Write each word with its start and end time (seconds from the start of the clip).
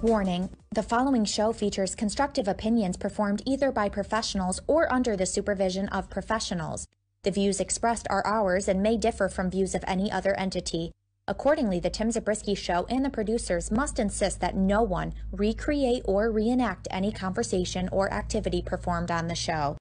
Warning 0.00 0.48
The 0.70 0.84
following 0.84 1.24
show 1.24 1.52
features 1.52 1.96
constructive 1.96 2.46
opinions 2.46 2.96
performed 2.96 3.42
either 3.44 3.72
by 3.72 3.88
professionals 3.88 4.60
or 4.68 4.90
under 4.92 5.16
the 5.16 5.26
supervision 5.26 5.88
of 5.88 6.08
professionals. 6.08 6.86
The 7.24 7.32
views 7.32 7.58
expressed 7.58 8.06
are 8.08 8.24
ours 8.24 8.68
and 8.68 8.80
may 8.80 8.96
differ 8.96 9.28
from 9.28 9.50
views 9.50 9.74
of 9.74 9.84
any 9.88 10.08
other 10.10 10.38
entity. 10.38 10.92
Accordingly, 11.28 11.78
the 11.78 11.90
Tim 11.90 12.10
Zabriskie 12.10 12.54
Show 12.54 12.86
and 12.88 13.04
the 13.04 13.10
producers 13.10 13.70
must 13.70 13.98
insist 13.98 14.40
that 14.40 14.56
no 14.56 14.82
one 14.82 15.12
recreate 15.30 16.02
or 16.06 16.32
reenact 16.32 16.88
any 16.90 17.12
conversation 17.12 17.86
or 17.92 18.10
activity 18.10 18.62
performed 18.62 19.10
on 19.10 19.28
the 19.28 19.34
show. 19.34 19.76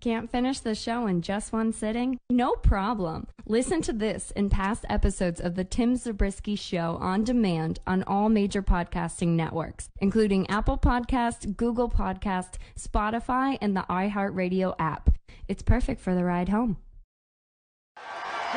Can't 0.00 0.30
finish 0.30 0.60
the 0.60 0.74
show 0.74 1.06
in 1.06 1.22
just 1.22 1.50
one 1.50 1.72
sitting? 1.72 2.18
No 2.28 2.56
problem. 2.56 3.26
Listen 3.46 3.80
to 3.80 3.92
this 3.94 4.34
and 4.36 4.50
past 4.50 4.84
episodes 4.90 5.40
of 5.40 5.54
The 5.54 5.64
Tim 5.64 5.96
Zabriskie 5.96 6.54
Show 6.54 6.98
on 7.00 7.24
demand 7.24 7.80
on 7.86 8.02
all 8.02 8.28
major 8.28 8.62
podcasting 8.62 9.28
networks, 9.28 9.88
including 9.98 10.50
Apple 10.50 10.76
Podcast, 10.76 11.56
Google 11.56 11.88
Podcast, 11.88 12.56
Spotify, 12.78 13.56
and 13.62 13.74
the 13.74 13.86
iHeartRadio 13.88 14.74
app. 14.78 15.08
It's 15.48 15.62
perfect 15.62 16.02
for 16.02 16.14
the 16.14 16.24
ride 16.24 16.50
home. 16.50 16.76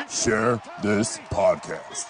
Share 0.06 0.60
this 0.82 1.18
podcast. 1.30 2.06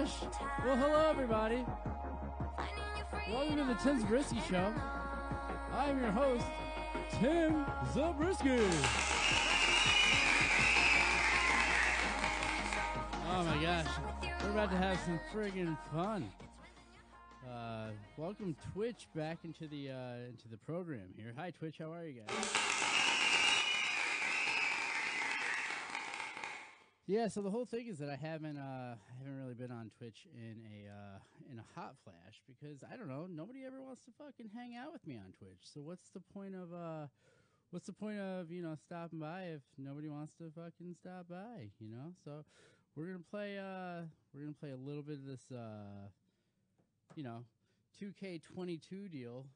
Gosh! 0.00 0.12
Well, 0.64 0.76
hello 0.76 1.10
everybody. 1.10 1.64
Welcome 3.30 3.56
to 3.56 3.64
the 3.64 3.74
Tim 3.74 4.00
Zabriskie 4.00 4.40
Show. 4.48 4.72
I'm 5.74 6.00
your 6.00 6.10
host, 6.10 6.44
Tim 7.18 7.66
Zabriskie. 7.92 8.60
Oh 13.32 13.44
my 13.44 13.62
gosh, 13.62 13.86
we're 14.42 14.50
about 14.50 14.70
to 14.70 14.76
have 14.76 14.98
some 15.00 15.20
friggin' 15.32 15.76
fun. 15.92 16.30
Uh, 17.50 17.88
welcome 18.16 18.56
Twitch 18.72 19.06
back 19.14 19.38
into 19.44 19.66
the 19.68 19.90
uh, 19.90 20.28
into 20.28 20.48
the 20.50 20.56
program 20.56 21.12
here. 21.16 21.32
Hi 21.36 21.50
Twitch, 21.50 21.76
how 21.78 21.92
are 21.92 22.06
you 22.06 22.22
guys? 22.26 22.69
Yeah, 27.10 27.26
so 27.26 27.42
the 27.42 27.50
whole 27.50 27.64
thing 27.64 27.88
is 27.88 27.98
that 27.98 28.08
I 28.08 28.14
haven't 28.14 28.56
uh 28.56 28.94
I 28.94 29.18
haven't 29.18 29.36
really 29.36 29.54
been 29.54 29.72
on 29.72 29.90
Twitch 29.98 30.28
in 30.32 30.62
a 30.62 30.88
uh 30.88 31.18
in 31.50 31.58
a 31.58 31.64
hot 31.74 31.96
flash 32.04 32.40
because 32.46 32.84
I 32.84 32.96
don't 32.96 33.08
know, 33.08 33.26
nobody 33.28 33.64
ever 33.66 33.82
wants 33.82 34.04
to 34.04 34.12
fucking 34.16 34.48
hang 34.54 34.76
out 34.76 34.92
with 34.92 35.04
me 35.08 35.16
on 35.16 35.32
Twitch. 35.36 35.58
So 35.74 35.80
what's 35.80 36.10
the 36.10 36.20
point 36.20 36.54
of 36.54 36.72
uh 36.72 37.08
what's 37.72 37.86
the 37.86 37.92
point 37.92 38.20
of, 38.20 38.52
you 38.52 38.62
know, 38.62 38.76
stopping 38.76 39.18
by 39.18 39.50
if 39.56 39.62
nobody 39.76 40.08
wants 40.08 40.34
to 40.38 40.52
fucking 40.54 40.94
stop 40.94 41.26
by, 41.28 41.70
you 41.80 41.88
know? 41.90 42.14
So 42.24 42.44
we're 42.94 43.06
going 43.06 43.18
to 43.18 43.28
play 43.28 43.58
uh 43.58 44.06
we're 44.32 44.46
to 44.46 44.54
play 44.60 44.70
a 44.70 44.76
little 44.76 45.02
bit 45.02 45.16
of 45.18 45.26
this 45.26 45.50
uh 45.50 46.06
you 47.16 47.24
know, 47.24 47.42
2K22 48.00 49.10
deal. 49.10 49.46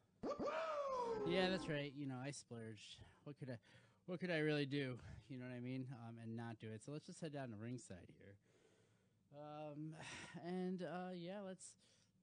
Yeah, 1.28 1.50
that's 1.50 1.68
right. 1.68 1.92
You 1.96 2.06
know, 2.06 2.16
I 2.20 2.32
splurged. 2.32 2.98
What 3.22 3.38
could 3.38 3.50
I 3.50 3.58
what 4.06 4.18
could 4.18 4.32
I 4.32 4.38
really 4.38 4.66
do? 4.66 4.98
You 5.28 5.38
know 5.38 5.46
what 5.46 5.56
I 5.56 5.60
mean? 5.60 5.86
Um, 6.06 6.16
and 6.22 6.36
not 6.36 6.58
do 6.60 6.68
it. 6.68 6.82
So 6.84 6.92
let's 6.92 7.06
just 7.06 7.20
head 7.20 7.32
down 7.32 7.48
to 7.48 7.56
ringside 7.56 8.08
here. 8.18 8.36
Um, 9.34 9.94
and 10.46 10.82
uh, 10.82 11.12
yeah, 11.16 11.40
let's 11.46 11.72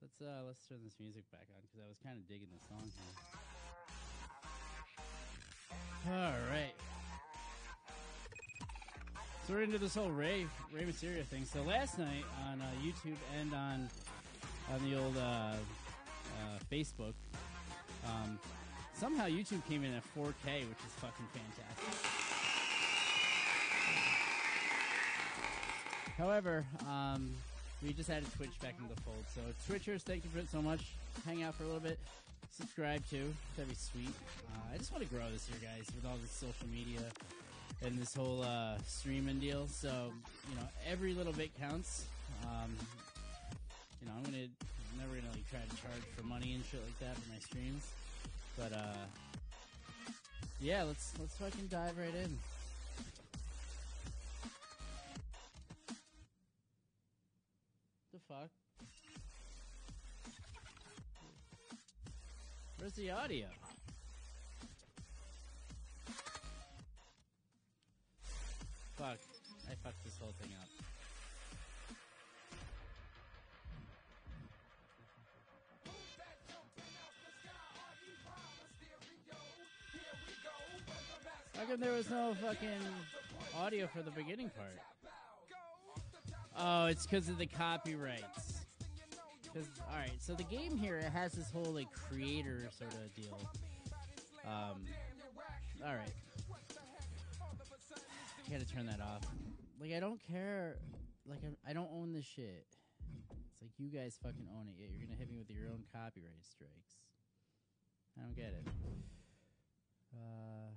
let's 0.01 0.21
uh, 0.21 0.43
let's 0.45 0.65
turn 0.67 0.79
this 0.83 0.95
music 0.99 1.23
back 1.31 1.47
on 1.55 1.61
because 1.61 1.81
I 1.83 1.87
was 1.87 1.97
kind 2.03 2.17
of 2.17 2.27
digging 2.27 2.47
the 2.53 2.59
song 2.67 2.85
here. 2.85 3.41
All 6.13 6.33
right. 6.49 6.73
So 9.47 9.53
we're 9.53 9.63
into 9.63 9.77
this 9.77 9.95
whole 9.95 10.09
Ray 10.09 10.45
Rey 10.71 10.83
Mysterio 10.83 11.25
thing. 11.25 11.45
So 11.45 11.61
last 11.63 11.97
night 11.97 12.25
on 12.47 12.61
uh, 12.61 12.65
YouTube 12.83 13.17
and 13.39 13.53
on 13.53 13.89
on 14.71 14.89
the 14.89 14.97
old 14.97 15.17
uh, 15.17 15.21
uh, 15.21 15.55
Facebook, 16.71 17.13
um, 18.05 18.39
somehow 18.93 19.25
YouTube 19.25 19.65
came 19.67 19.83
in 19.83 19.93
at 19.93 20.03
4K, 20.15 20.69
which 20.69 20.79
is 20.85 20.93
fucking 20.97 21.25
fantastic. 21.33 22.10
However, 26.21 26.63
um, 26.87 27.31
we 27.81 27.93
just 27.93 28.11
added 28.11 28.31
Twitch 28.35 28.53
back 28.61 28.75
into 28.79 28.93
the 28.93 29.01
fold. 29.01 29.25
So 29.33 29.41
Twitchers, 29.65 30.01
thank 30.01 30.23
you 30.23 30.29
for 30.29 30.37
it 30.37 30.51
so 30.51 30.61
much. 30.61 30.93
Hang 31.25 31.41
out 31.41 31.55
for 31.55 31.63
a 31.63 31.65
little 31.65 31.81
bit. 31.81 31.97
Subscribe 32.55 33.01
too. 33.09 33.33
That'd 33.57 33.69
be 33.69 33.75
sweet. 33.75 34.13
Uh, 34.53 34.59
I 34.71 34.77
just 34.77 34.91
want 34.91 35.03
to 35.03 35.09
grow 35.09 35.23
this 35.33 35.49
year, 35.49 35.57
guys, 35.59 35.87
with 35.95 36.05
all 36.05 36.17
this 36.21 36.29
social 36.29 36.67
media 36.71 37.01
and 37.83 37.97
this 37.97 38.13
whole 38.13 38.43
uh, 38.43 38.77
streaming 38.85 39.39
deal. 39.39 39.67
So 39.67 40.11
you 40.47 40.55
know, 40.57 40.67
every 40.87 41.15
little 41.15 41.33
bit 41.33 41.49
counts. 41.59 42.05
Um, 42.43 42.69
you 43.99 44.07
know, 44.07 44.13
I'm 44.15 44.23
gonna 44.23 44.45
I'm 44.45 44.97
never 44.99 45.15
gonna 45.15 45.33
like 45.33 45.49
try 45.49 45.61
to 45.61 45.81
charge 45.81 46.05
for 46.15 46.23
money 46.23 46.53
and 46.53 46.63
shit 46.69 46.81
like 46.85 46.99
that 46.99 47.17
for 47.17 47.29
my 47.33 47.39
streams. 47.39 47.87
But 48.59 48.73
uh 48.73 49.05
yeah, 50.59 50.83
let's 50.83 51.13
let's 51.19 51.33
fucking 51.37 51.67
dive 51.71 51.97
right 51.97 52.13
in. 52.13 52.37
Fuck? 58.31 58.49
Where's 62.77 62.93
the 62.93 63.11
audio? 63.11 63.47
Fuck. 68.97 69.17
I 69.69 69.75
fucked 69.83 70.03
this 70.05 70.17
whole 70.19 70.33
thing 70.41 70.51
up. 70.61 70.67
How 81.57 81.65
come 81.65 81.79
there 81.79 81.91
was 81.91 82.09
no 82.09 82.35
fucking 82.41 82.69
audio 83.57 83.87
for 83.87 84.01
the 84.01 84.11
beginning 84.11 84.49
part? 84.49 85.00
Oh, 86.57 86.85
it's 86.85 87.05
because 87.05 87.29
of 87.29 87.37
the 87.37 87.45
copyrights. 87.45 88.65
Because 89.43 89.67
all 89.89 89.97
right, 89.97 90.11
so 90.19 90.33
the 90.33 90.43
game 90.43 90.77
here 90.77 90.97
it 90.97 91.11
has 91.11 91.33
this 91.33 91.51
whole 91.51 91.73
like 91.73 91.91
creator 91.91 92.69
sort 92.77 92.93
of 92.93 93.15
deal. 93.15 93.39
Um, 94.45 94.83
all 95.85 95.93
right, 95.93 96.13
I 98.47 98.51
gotta 98.51 98.65
turn 98.65 98.85
that 98.85 99.01
off. 99.01 99.23
Like 99.79 99.93
I 99.93 99.99
don't 99.99 100.21
care. 100.25 100.77
Like 101.27 101.39
I'm, 101.43 101.57
I 101.67 101.73
don't 101.73 101.89
own 101.93 102.13
this 102.13 102.25
shit. 102.25 102.65
It's 103.51 103.61
like 103.61 103.71
you 103.77 103.89
guys 103.89 104.17
fucking 104.21 104.47
own 104.57 104.67
it. 104.69 104.75
Yet 104.79 104.89
you're 104.91 105.05
gonna 105.05 105.17
hit 105.17 105.29
me 105.29 105.37
with 105.37 105.49
your 105.49 105.67
own 105.69 105.83
copyright 105.93 106.45
strikes. 106.45 106.95
I 108.17 108.21
don't 108.23 108.35
get 108.35 108.53
it. 108.53 108.67
Uh. 110.13 110.71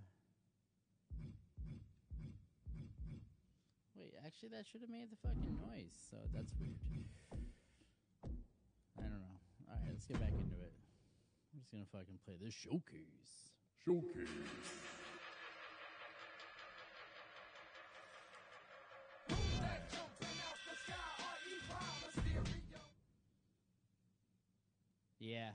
Wait, 3.97 4.15
actually, 4.27 4.49
that 4.51 4.67
should 4.67 4.81
have 4.81 4.91
made 4.91 5.11
the 5.11 5.17
fucking 5.23 5.59
noise, 5.71 5.95
so 6.11 6.17
that's 6.35 6.53
weird. 6.59 6.75
I 8.99 9.03
don't 9.03 9.11
know. 9.11 9.39
Alright, 9.71 9.91
let's 9.91 10.07
get 10.07 10.19
back 10.19 10.33
into 10.33 10.57
it. 10.63 10.73
I'm 11.53 11.61
just 11.61 11.71
gonna 11.71 11.85
fucking 11.93 12.19
play 12.25 12.35
this 12.43 12.55
showcase. 12.55 13.55
Showcase. 13.85 14.29
Yeah. 25.21 25.51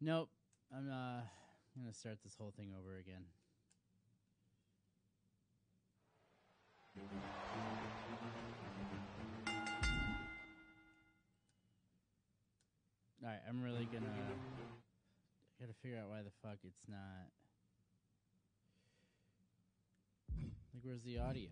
Nope. 0.00 0.30
I'm 0.72 0.88
uh 0.88 1.20
gonna 1.76 1.92
start 1.92 2.18
this 2.22 2.34
whole 2.38 2.54
thing 2.56 2.72
over 2.78 2.96
again. 2.96 3.24
All 6.96 7.02
right, 13.22 13.40
I'm 13.48 13.62
really 13.62 13.88
gonna 13.92 14.06
gotta 15.60 15.72
figure 15.82 15.98
out 15.98 16.08
why 16.08 16.18
the 16.22 16.30
fuck 16.42 16.58
it's 16.62 16.86
not. 16.88 16.98
Like, 20.72 20.82
where's 20.82 21.02
the 21.02 21.18
audio? 21.18 21.48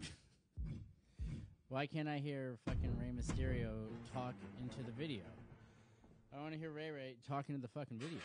why 1.68 1.86
can't 1.86 2.08
I 2.08 2.18
hear 2.18 2.56
fucking 2.66 2.96
Rey 2.98 3.12
Mysterio 3.16 3.70
talk 4.12 4.34
into 4.60 4.82
the 4.82 4.92
video? 4.92 5.22
I 6.36 6.40
want 6.40 6.52
to 6.52 6.58
hear 6.58 6.70
Ray 6.70 6.90
Ray 6.90 7.16
talking 7.26 7.54
to 7.54 7.60
the 7.62 7.68
fucking 7.68 7.98
video. 7.98 8.18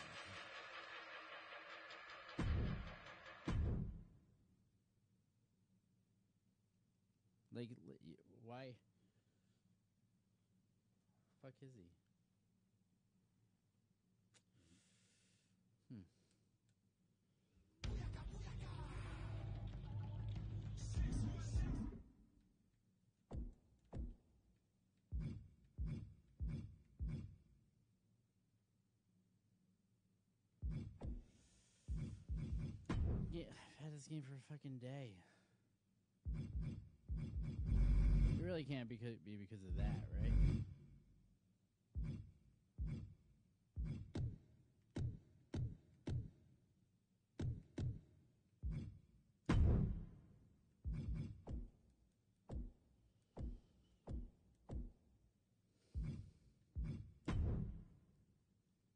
Like, 7.58 7.70
why? 8.44 8.66
Fuck 11.42 11.54
is 11.60 11.74
he? 11.74 11.90
Hmm. 15.92 16.02
Yeah, 33.32 33.42
I've 33.80 33.84
had 33.84 33.96
this 33.96 34.06
game 34.06 34.22
for 34.22 34.34
a 34.34 34.42
fucking 34.48 34.78
day. 34.78 35.16
It 38.28 38.36
really 38.48 38.64
can't 38.64 38.88
because, 38.88 39.18
be 39.26 39.36
because 39.36 39.62
of 39.62 39.76
that, 39.76 40.08
right? 40.22 40.32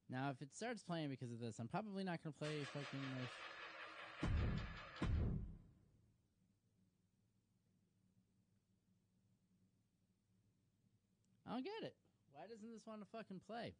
Now, 0.08 0.30
if 0.30 0.40
it 0.40 0.54
starts 0.54 0.82
playing 0.82 1.08
because 1.10 1.30
of 1.32 1.40
this, 1.40 1.58
I'm 1.58 1.68
probably 1.68 2.04
not 2.04 2.22
going 2.22 2.32
to 2.32 2.38
play 2.38 2.66
fucking 2.72 3.10
this. 3.20 3.30
Don't 11.62 11.80
get 11.80 11.86
it. 11.86 11.94
Why 12.32 12.42
doesn't 12.46 12.70
this 12.72 12.86
want 12.86 13.00
to 13.00 13.06
fucking 13.06 13.40
play? 13.46 13.74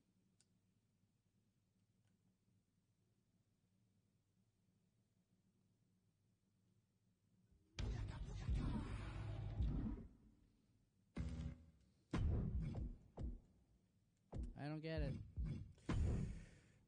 I 14.60 14.68
don't 14.68 14.82
get 14.82 15.00
it. 15.00 15.14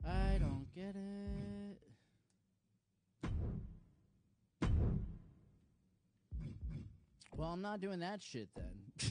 I 0.07 0.39
don't 0.39 0.67
get 0.75 0.95
it. 0.95 1.79
Well, 7.37 7.49
I'm 7.49 7.63
not 7.63 7.81
doing 7.81 7.99
that 8.01 8.23
shit 8.23 8.49
then. 8.55 9.11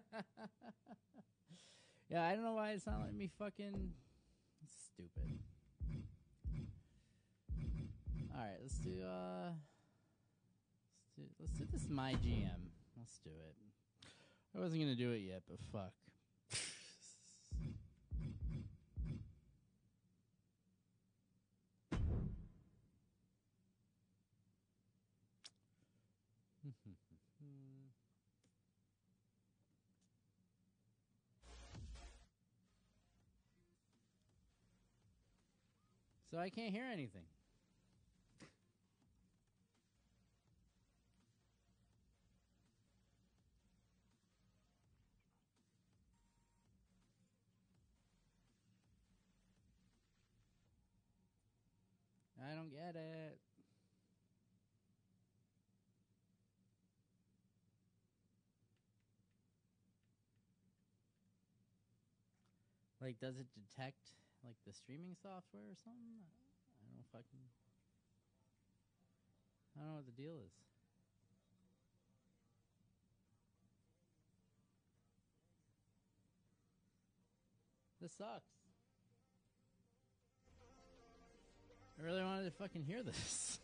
yeah, 2.14 2.28
I 2.28 2.34
don't 2.36 2.44
know 2.44 2.52
why 2.52 2.70
it's 2.70 2.86
not 2.86 3.00
letting 3.00 3.18
me 3.18 3.28
fucking. 3.40 3.92
It's 4.62 4.76
stupid. 4.94 5.36
All 8.32 8.40
right, 8.40 8.54
let's 8.62 8.78
do. 8.78 9.02
uh 9.02 9.50
Let's 11.16 11.16
do, 11.16 11.22
let's 11.40 11.52
do 11.58 11.64
this. 11.72 11.88
My 11.90 12.12
GM. 12.12 12.70
Let's 12.96 13.18
do 13.24 13.30
it. 13.30 13.56
I 14.56 14.60
wasn't 14.60 14.82
gonna 14.82 14.94
do 14.94 15.10
it 15.10 15.22
yet, 15.22 15.42
but 15.48 15.58
fuck. 15.72 15.92
So 36.34 36.40
I 36.40 36.50
can't 36.50 36.72
hear 36.72 36.86
anything. 36.92 37.22
I 52.42 52.56
don't 52.56 52.72
get 52.72 52.96
it. 52.96 53.38
Like, 63.00 63.20
does 63.20 63.38
it 63.38 63.46
detect 63.54 64.10
like 64.44 64.56
the 64.66 64.74
streaming 64.74 65.16
software 65.22 65.64
or 65.64 65.76
something? 65.82 66.20
I 66.78 66.92
don't 66.92 67.08
fucking. 67.10 67.44
I 69.74 69.80
don't 69.80 69.88
know 69.88 69.96
what 69.96 70.06
the 70.06 70.22
deal 70.22 70.36
is. 70.44 70.52
This 78.00 78.12
sucks. 78.12 78.52
I 81.98 82.04
really 82.04 82.22
wanted 82.22 82.44
to 82.44 82.50
fucking 82.50 82.82
hear 82.84 83.02
this. 83.02 83.60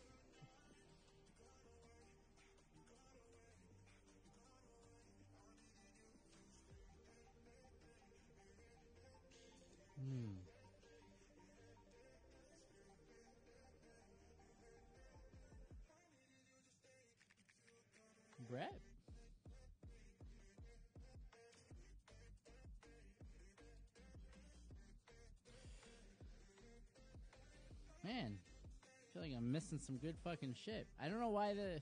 I'm 29.41 29.51
missing 29.51 29.79
some 29.79 29.97
good 29.97 30.15
fucking 30.23 30.55
shit. 30.65 30.85
I 31.01 31.07
don't 31.07 31.19
know 31.19 31.29
why 31.29 31.53
the 31.55 31.81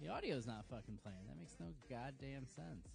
the 0.00 0.08
audio's 0.08 0.46
not 0.46 0.64
fucking 0.70 0.98
playing. 1.02 1.18
That 1.28 1.36
makes 1.38 1.54
no 1.60 1.66
goddamn 1.90 2.46
sense. 2.46 2.88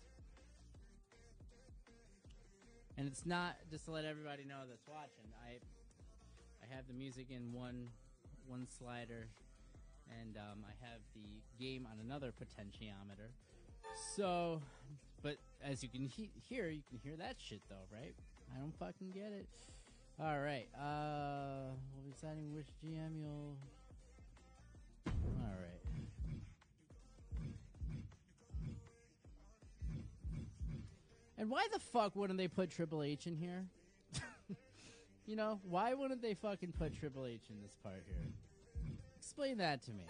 And 2.97 3.07
it's 3.07 3.23
not 3.25 3.57
just 3.69 3.85
to 3.85 3.91
let 3.91 4.03
everybody 4.03 4.45
know 4.45 4.61
that's 4.67 4.87
watching. 4.87 5.29
I 5.45 5.59
I 6.63 6.75
have 6.75 6.87
the 6.87 6.93
music 6.93 7.27
in 7.29 7.53
one 7.53 7.89
one 8.47 8.65
slider, 8.79 9.27
and 10.21 10.37
um, 10.37 10.65
I 10.67 10.73
have 10.83 11.01
the 11.13 11.63
game 11.63 11.87
on 11.91 11.99
another 12.03 12.31
potentiometer. 12.31 13.29
So, 14.15 14.59
but 15.21 15.37
as 15.63 15.83
you 15.83 15.89
can 15.89 16.05
he- 16.05 16.31
hear, 16.49 16.69
you 16.69 16.81
can 16.89 16.97
hear 16.97 17.15
that 17.17 17.35
shit 17.37 17.61
though, 17.69 17.85
right? 17.93 18.15
I 18.55 18.59
don't 18.59 18.75
fucking 18.79 19.11
get 19.11 19.31
it. 19.31 19.47
All 20.17 20.39
right. 20.39 20.67
Uh, 20.79 21.73
we'll 21.93 22.05
be 22.05 22.11
deciding 22.13 22.53
which 22.53 22.67
GM 22.81 23.19
you'll. 23.19 23.57
All 25.07 25.51
right. 25.51 25.81
And 31.37 31.49
why 31.49 31.67
the 31.73 31.79
fuck 31.79 32.15
wouldn't 32.15 32.37
they 32.37 32.47
put 32.47 32.69
Triple 32.69 33.03
H 33.03 33.27
in 33.27 33.35
here? 33.35 33.65
you 35.25 35.35
know, 35.35 35.59
why 35.63 35.93
wouldn't 35.93 36.21
they 36.21 36.33
fucking 36.33 36.71
put 36.79 36.97
Triple 36.97 37.25
H 37.25 37.41
in 37.49 37.61
this 37.61 37.75
part 37.83 38.03
here? 38.07 38.95
Explain 39.17 39.57
that 39.57 39.81
to 39.83 39.91
me. 39.91 40.05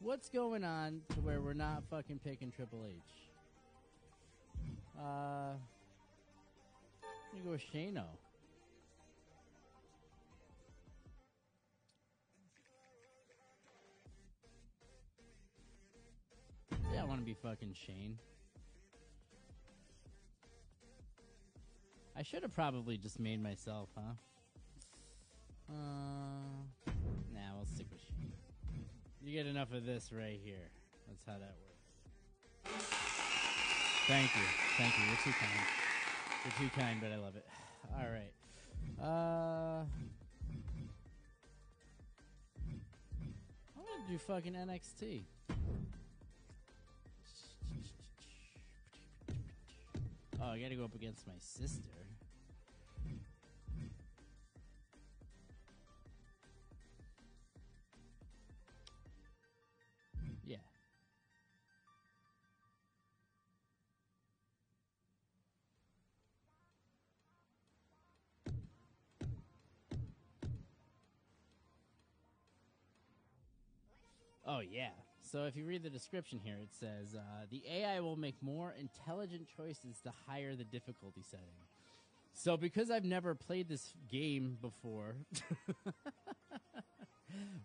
What's 0.00 0.28
going 0.28 0.64
on 0.64 1.02
to 1.10 1.20
where 1.20 1.40
we're 1.40 1.54
not 1.54 1.84
fucking 1.88 2.18
picking 2.24 2.50
Triple 2.50 2.84
H? 2.88 2.96
Uh, 4.98 5.54
I'm 7.02 7.38
gonna 7.38 7.44
go 7.44 7.50
with 7.52 7.62
Shano. 7.72 8.06
I 16.98 17.04
want 17.04 17.20
to 17.20 17.26
be 17.26 17.34
fucking 17.34 17.74
Shane. 17.74 18.18
I 22.16 22.22
should 22.22 22.42
have 22.42 22.54
probably 22.54 22.96
just 22.96 23.20
made 23.20 23.42
myself, 23.42 23.90
huh? 23.94 24.14
Uh, 25.68 25.74
nah, 27.34 27.54
we'll 27.54 27.66
stick 27.66 27.86
with 27.90 28.00
Shane. 28.00 28.32
You 29.22 29.32
get 29.32 29.46
enough 29.46 29.72
of 29.72 29.84
this 29.84 30.10
right 30.12 30.40
here. 30.42 30.70
That's 31.06 31.24
how 31.26 31.34
that 31.34 31.54
works. 32.64 32.86
Thank 34.06 34.34
you. 34.34 34.42
Thank 34.78 34.96
you. 34.98 35.04
You're 35.04 35.16
too 35.24 35.32
kind. 35.38 35.66
You're 36.44 36.68
too 36.68 36.80
kind, 36.80 37.00
but 37.00 37.12
I 37.12 37.16
love 37.16 37.36
it. 37.36 37.46
All 37.98 38.08
right. 38.08 38.32
Uh, 39.02 39.84
I'm 43.76 43.82
gonna 43.82 44.08
do 44.08 44.16
fucking 44.16 44.54
NXT. 44.54 45.24
Oh, 50.38 50.50
I 50.50 50.58
gotta 50.58 50.74
go 50.74 50.84
up 50.84 50.94
against 50.94 51.26
my 51.26 51.32
sister. 51.38 51.80
Yeah. 60.44 60.56
Oh, 74.46 74.60
yeah. 74.60 74.90
So 75.30 75.44
if 75.44 75.56
you 75.56 75.64
read 75.64 75.82
the 75.82 75.90
description 75.90 76.38
here, 76.42 76.56
it 76.62 76.68
says 76.78 77.16
uh, 77.16 77.46
the 77.50 77.62
AI 77.68 78.00
will 78.00 78.16
make 78.16 78.36
more 78.40 78.74
intelligent 78.78 79.48
choices 79.56 80.00
the 80.04 80.12
higher 80.28 80.54
the 80.54 80.64
difficulty 80.64 81.22
setting. 81.28 81.46
So 82.32 82.56
because 82.56 82.90
I've 82.90 83.04
never 83.04 83.34
played 83.34 83.68
this 83.68 83.92
game 84.08 84.56
before, 84.60 85.16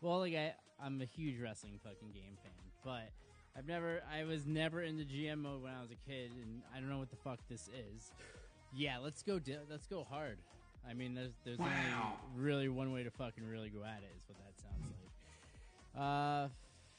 well, 0.01 0.19
like 0.19 0.33
I, 0.33 0.53
I'm 0.83 1.01
a 1.01 1.05
huge 1.05 1.39
wrestling 1.39 1.79
fucking 1.83 2.11
game 2.13 2.37
fan, 2.41 2.51
but 2.83 3.11
I've 3.55 3.67
never, 3.67 4.01
I 4.11 4.23
was 4.23 4.47
never 4.47 4.81
in 4.81 4.97
the 4.97 5.03
GM 5.03 5.39
mode 5.39 5.61
when 5.61 5.73
I 5.73 5.81
was 5.81 5.91
a 5.91 6.09
kid, 6.09 6.31
and 6.41 6.61
I 6.75 6.79
don't 6.79 6.89
know 6.89 6.99
what 6.99 7.11
the 7.11 7.17
fuck 7.17 7.39
this 7.47 7.67
is. 7.67 8.11
Yeah, 8.73 8.97
let's 8.97 9.21
go. 9.21 9.37
Di- 9.37 9.57
let's 9.69 9.85
go 9.85 10.03
hard. 10.09 10.37
I 10.89 10.93
mean, 10.93 11.13
there's 11.13 11.33
there's 11.43 11.59
only 11.59 11.71
really 12.35 12.69
one 12.69 12.91
way 12.91 13.03
to 13.03 13.11
fucking 13.11 13.45
really 13.45 13.69
go 13.69 13.83
at 13.83 13.99
it. 14.01 14.09
Is 14.17 14.23
what 14.29 14.37
that 14.39 14.61
sounds 14.63 14.95
like. 15.93 16.01
Uh, 16.01 16.47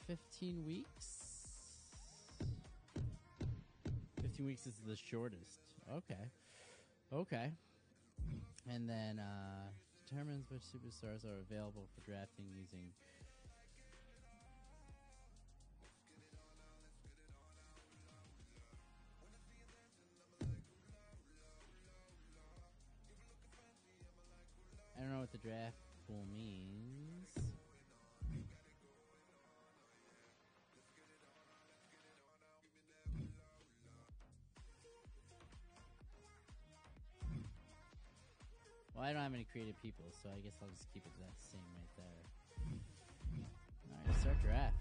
15 0.07 0.65
weeks. 0.65 1.23
15 4.21 4.45
weeks 4.45 4.67
is 4.67 4.73
the 4.85 4.95
shortest. 4.95 5.61
Okay. 5.97 6.29
Okay. 7.13 7.51
And 8.69 8.89
then 8.89 9.19
uh, 9.19 9.69
determines 10.07 10.49
which 10.49 10.63
superstars 10.63 11.23
are 11.25 11.39
available 11.49 11.87
for 11.95 12.01
drafting 12.09 12.45
using. 12.53 12.89
I 24.97 25.01
don't 25.01 25.11
know 25.11 25.19
what 25.19 25.31
the 25.31 25.37
draft 25.37 25.77
pool 26.07 26.25
means. 26.35 26.72
Well, 39.03 39.09
I 39.09 39.13
don't 39.15 39.23
have 39.23 39.33
any 39.33 39.45
creative 39.51 39.75
people, 39.81 40.05
so 40.23 40.29
I 40.29 40.39
guess 40.39 40.53
I'll 40.61 40.69
just 40.69 40.87
keep 40.93 41.03
it 41.05 41.11
that 41.19 41.33
same 41.51 41.59
right 41.75 41.91
there. 41.97 42.23
Alright, 43.91 44.21
start 44.21 44.41
draft. 44.41 44.73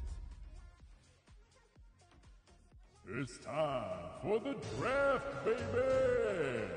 It's 3.18 3.38
time 3.44 3.98
for 4.22 4.38
the 4.38 4.54
draft, 4.78 5.44
baby! 5.44 6.68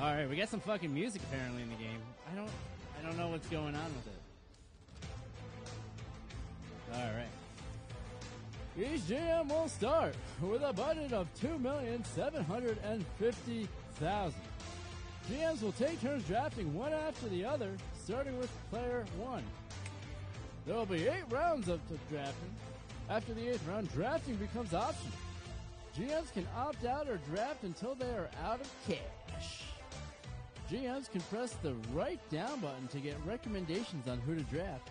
Alright, 0.00 0.30
we 0.30 0.36
got 0.36 0.48
some 0.48 0.60
fucking 0.60 0.94
music 0.94 1.20
apparently 1.30 1.60
in 1.64 1.68
the 1.68 1.74
game. 1.74 2.00
I 2.32 2.34
don't 2.34 2.48
I 2.98 3.06
don't 3.06 3.18
know 3.18 3.28
what's 3.28 3.48
going 3.48 3.74
on 3.74 3.92
with 3.92 4.06
it. 4.06 4.22
Alright. 6.94 7.41
Each 8.78 9.02
GM 9.02 9.48
will 9.48 9.68
start 9.68 10.14
with 10.40 10.62
a 10.62 10.72
budget 10.72 11.12
of 11.12 11.28
two 11.38 11.58
million 11.58 12.02
seven 12.04 12.42
hundred 12.42 12.78
and 12.84 13.04
fifty 13.18 13.68
thousand. 13.96 14.40
GMs 15.30 15.62
will 15.62 15.72
take 15.72 16.00
turns 16.00 16.24
drafting 16.24 16.72
one 16.74 16.92
after 16.92 17.28
the 17.28 17.44
other, 17.44 17.76
starting 18.02 18.38
with 18.38 18.50
player 18.70 19.04
one. 19.18 19.44
There 20.66 20.74
will 20.74 20.86
be 20.86 21.06
eight 21.06 21.24
rounds 21.30 21.68
of 21.68 21.80
drafting. 22.08 22.54
After 23.10 23.34
the 23.34 23.50
eighth 23.50 23.66
round, 23.68 23.92
drafting 23.92 24.36
becomes 24.36 24.72
optional. 24.72 25.12
GMs 25.96 26.32
can 26.32 26.46
opt 26.56 26.86
out 26.86 27.08
or 27.08 27.18
draft 27.30 27.64
until 27.64 27.94
they 27.94 28.08
are 28.10 28.30
out 28.42 28.60
of 28.60 28.70
cash. 28.88 29.64
GMs 30.70 31.10
can 31.10 31.20
press 31.22 31.52
the 31.62 31.74
right 31.92 32.20
down 32.30 32.60
button 32.60 32.88
to 32.88 32.98
get 32.98 33.16
recommendations 33.26 34.08
on 34.08 34.18
who 34.20 34.34
to 34.34 34.40
draft, 34.44 34.88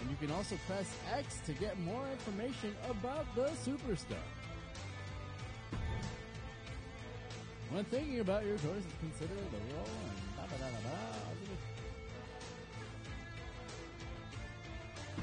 and 0.00 0.10
you 0.10 0.16
can 0.16 0.30
also 0.34 0.56
press 0.66 0.94
X 1.16 1.40
to 1.46 1.52
get 1.52 1.78
more 1.80 2.04
information 2.12 2.74
about 2.88 3.26
the 3.34 3.50
superstar. 3.64 4.24
When 7.70 7.84
thinking 7.86 8.20
about 8.20 8.44
your 8.44 8.56
choices, 8.56 8.84
consider 9.00 9.34
the 9.34 9.74
role 9.74 9.88
and 10.08 10.16
blah, 10.36 10.46
blah, 10.46 10.58
blah, 10.58 10.68
blah. 10.80 11.34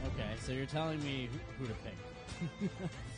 Okay, 0.07 0.31
so 0.43 0.51
you're 0.51 0.65
telling 0.65 1.01
me 1.03 1.29
who, 1.31 1.63
who 1.63 1.67
to 1.67 1.75
pick. 1.83 2.69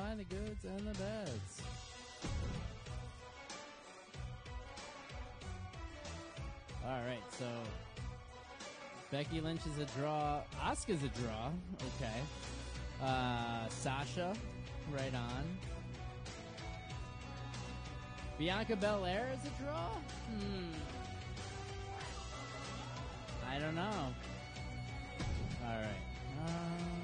find 0.00 0.18
the 0.18 0.24
goods 0.24 0.64
and 0.64 0.86
the 0.86 0.98
bads. 0.98 1.62
All 6.86 7.00
right, 7.06 7.22
so 7.38 7.46
Becky 9.10 9.40
Lynch 9.40 9.60
is 9.66 9.78
a 9.78 9.98
draw. 9.98 10.40
Asuka's 10.62 11.02
a 11.02 11.08
draw. 11.08 11.50
Okay. 11.96 12.20
Uh, 13.02 13.68
Sasha, 13.68 14.34
right 14.90 15.14
on. 15.14 15.58
Bianca 18.38 18.76
Belair 18.76 19.28
is 19.34 19.46
a 19.46 19.62
draw. 19.62 19.88
Hmm. 20.30 20.72
I 23.50 23.58
don't 23.58 23.74
know. 23.74 24.14
All 25.62 25.76
right. 25.76 26.46
Um, 26.46 26.99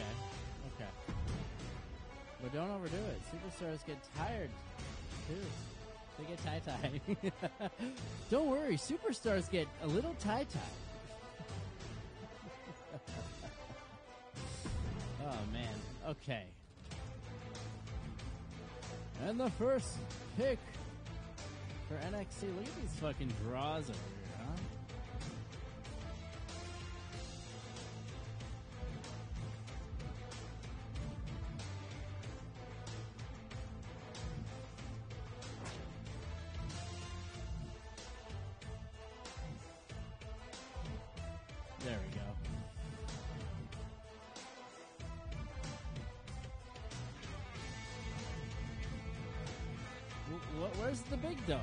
okay. 0.00 0.84
Okay. 0.84 0.90
But 2.42 2.52
don't 2.52 2.70
overdo 2.70 2.96
it. 2.96 3.20
Superstars 3.30 3.84
get 3.86 3.98
tired 4.16 4.50
too. 5.28 5.34
They 6.18 6.24
get 6.24 6.42
tie 6.44 6.60
tie. 6.66 7.00
don't 8.30 8.48
worry. 8.48 8.76
Superstars 8.76 9.50
get 9.50 9.68
a 9.82 9.86
little 9.86 10.14
tie 10.20 10.44
tie. 10.44 10.60
oh 15.26 15.38
man. 15.52 15.74
Okay. 16.08 16.44
And 19.26 19.38
the 19.38 19.50
first 19.50 19.98
pick 20.36 20.58
for 21.88 21.94
NXT. 22.06 22.42
Look 22.56 22.66
at 22.66 22.80
these 22.80 22.96
fucking 23.00 23.32
draws 23.44 23.90
over 23.90 23.98
here, 23.98 24.19
where's 50.80 51.00
the 51.02 51.16
big 51.18 51.36
dog? 51.46 51.60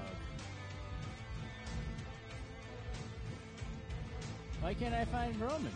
Why 4.61 4.73
can't 4.73 4.93
I 4.93 5.05
find 5.05 5.35
Roman? 5.39 5.71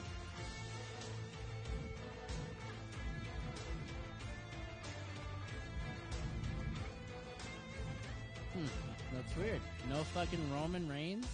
Hmm, 8.53 8.65
that's 9.13 9.35
weird. 9.37 9.61
No 9.89 10.03
fucking 10.03 10.39
Roman 10.53 10.87
Reigns? 10.87 11.25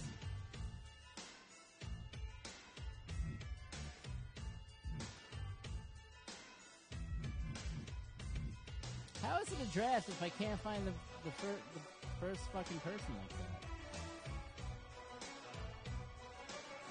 How 9.22 9.40
is 9.40 9.48
it 9.48 9.58
a 9.62 9.72
draft 9.74 10.08
if 10.08 10.22
I 10.22 10.28
can't 10.30 10.58
find 10.60 10.86
the 10.86 10.92
the, 11.24 11.30
fir- 11.32 11.62
the 11.74 11.97
first 12.20 12.40
fucking 12.52 12.78
person 12.80 13.14
like 13.20 13.28
that? 13.28 13.68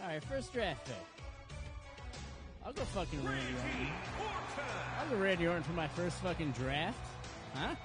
Alright, 0.04 0.24
first 0.24 0.54
draft 0.54 0.86
pick. 0.86 0.96
I'll 2.66 2.74
go 2.74 2.84
fucking 2.84 3.24
Randy 3.24 3.42
Orton. 3.54 3.88
I'll 5.00 5.10
go 5.10 5.16
Randy 5.16 5.48
Orton 5.48 5.64
for 5.64 5.74
my 5.74 5.88
first 5.88 6.18
fucking 6.18 6.52
draft. 6.52 6.98
Huh? 7.54 7.76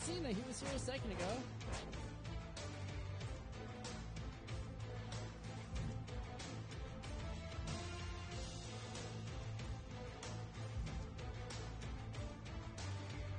Cena? 0.00 0.28
He 0.28 0.42
was 0.46 0.60
here 0.60 0.70
a 0.74 0.78
second 0.78 1.12
ago. 1.12 1.24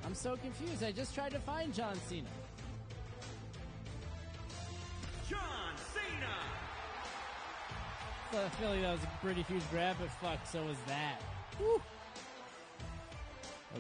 I'm 0.06 0.16
so 0.16 0.36
confused. 0.38 0.84
I 0.84 0.92
just 0.92 1.14
tried 1.14 1.32
to 1.34 1.40
find 1.40 1.74
John 1.74 1.96
Cena. 2.08 2.28
John 5.30 5.40
Cena. 5.94 6.34
So 8.32 8.44
I 8.44 8.50
feel 8.50 8.70
like 8.70 8.82
that 8.82 8.92
was 8.94 9.04
a 9.04 9.12
pretty 9.22 9.44
huge 9.44 9.62
grab, 9.70 9.98
but 10.00 10.10
fuck, 10.14 10.46
so 10.48 10.64
was 10.64 10.78
that. 10.88 11.22
Woo. 11.60 11.82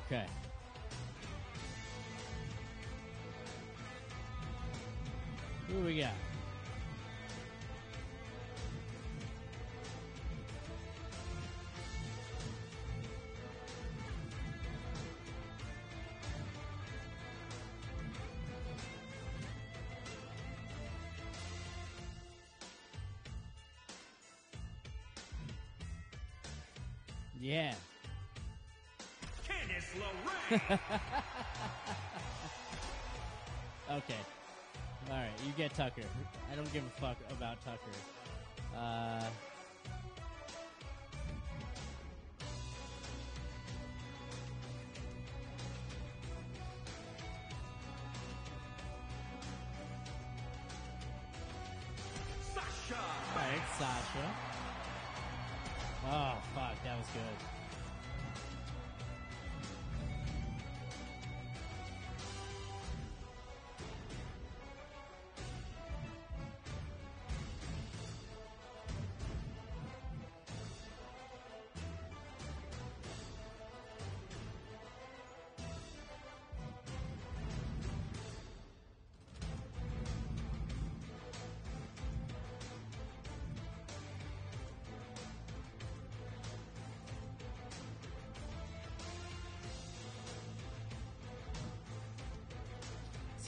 Okay. 0.05 0.25
Who 5.71 5.85
we 5.85 5.99
got? 5.99 6.13
Yeah. 27.39 27.73
Candice 29.47 29.95
LeRae. 29.97 30.79
Tucker. 35.79 36.01
I 36.51 36.55
don't 36.55 36.73
give 36.73 36.83
a 36.83 36.99
fuck 36.99 37.15
about 37.31 37.55
Tucker. 37.63 37.79
Uh. 38.77 39.23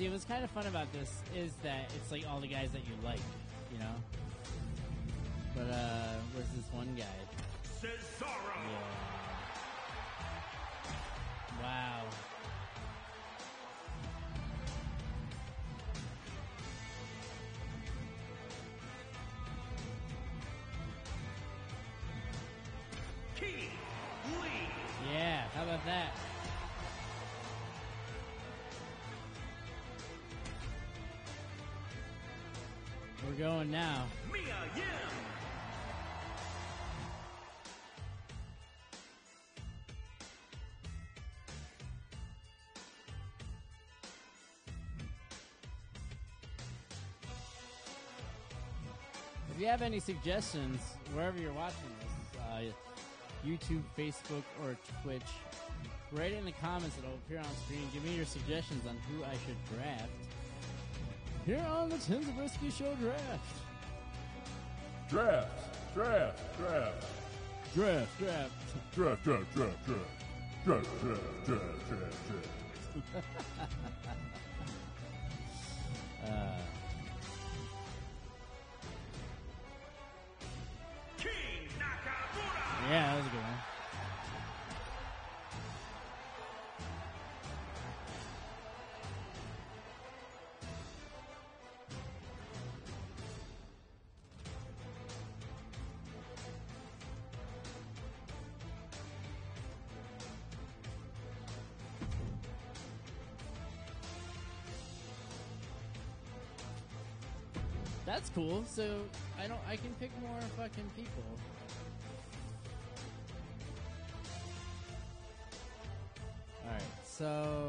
See, 0.02 0.10
what's 0.10 0.26
kind 0.26 0.44
of 0.44 0.50
fun 0.50 0.66
about 0.66 0.92
this 0.94 1.22
is 1.36 1.52
that 1.62 1.92
it's 1.96 2.12
like 2.12 2.26
all 2.28 2.40
the 2.40 2.48
guys 2.48 2.72
that 2.72 2.82
you 2.88 2.96
like, 3.06 3.20
you 3.72 3.78
know? 3.78 3.94
But, 5.56 5.72
uh, 5.72 6.16
where's 6.34 6.48
this 6.56 6.66
one 6.74 6.96
guy? 6.98 7.06
Cesaro. 7.80 8.32
Yeah. 8.66 8.82
Wow. 11.62 12.02
Keith 23.40 23.70
Lee. 24.42 25.14
Yeah, 25.14 25.48
how 25.54 25.62
about 25.62 25.86
that? 25.86 26.31
We're 33.32 33.46
going 33.46 33.72
now. 33.72 34.08
Mia 34.30 34.42
Yim. 34.76 34.84
If 49.50 49.62
you 49.62 49.68
have 49.68 49.82
any 49.82 50.00
suggestions, 50.02 50.82
wherever 51.14 51.40
you're 51.40 51.54
watching 51.54 51.78
this, 52.02 52.42
uh, 52.42 53.48
YouTube, 53.48 53.82
Facebook, 53.98 54.44
or 54.62 54.76
Twitch, 55.04 55.22
write 56.12 56.34
it 56.34 56.40
in 56.40 56.46
the 56.46 56.52
comments. 56.54 56.98
It'll 56.98 57.14
appear 57.14 57.38
on 57.38 57.46
screen. 57.66 57.88
Give 57.94 58.04
me 58.04 58.14
your 58.16 58.26
suggestions 58.26 58.86
on 58.86 58.98
who 59.10 59.24
I 59.24 59.34
should 59.46 59.78
draft 59.78 60.10
here 61.46 61.66
on 61.70 61.90
the 61.90 61.98
Tim 61.98 62.24
Zabriskie 62.24 62.70
Show 62.70 62.94
Draft. 62.96 63.18
Draft, 65.10 65.94
draft, 65.94 66.40
draft. 66.58 67.06
Draft, 67.74 68.20
draft. 68.20 68.52
Draft, 68.94 69.24
draft, 69.24 69.54
draft, 69.54 69.86
draft. 69.86 70.10
Draft, 70.66 71.02
draft, 71.02 71.46
draft, 71.46 71.88
draft, 71.88 72.28
draft. 72.28 72.48
cool. 108.36 108.64
So 108.68 109.02
I 109.42 109.48
don't. 109.48 109.60
I 109.68 109.76
can 109.76 109.94
pick 110.00 110.12
more 110.22 110.40
fucking 110.58 110.90
people. 110.96 111.24
All 116.64 116.72
right. 116.72 116.82
so 117.04 117.61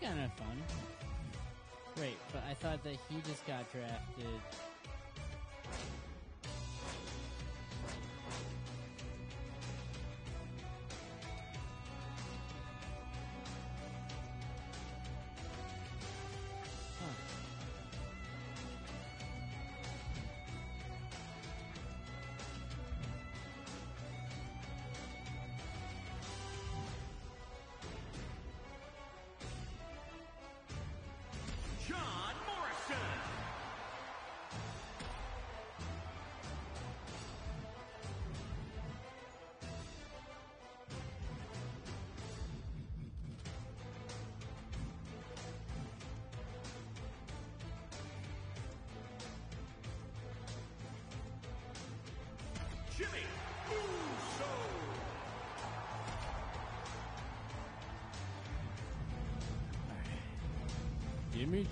kind 0.00 0.20
of 0.20 0.32
fun. 0.32 0.56
Wait, 2.00 2.16
but 2.32 2.42
I 2.48 2.54
thought 2.54 2.82
that 2.84 2.96
he 3.08 3.20
just 3.28 3.46
got 3.46 3.70
drafted. 3.72 4.69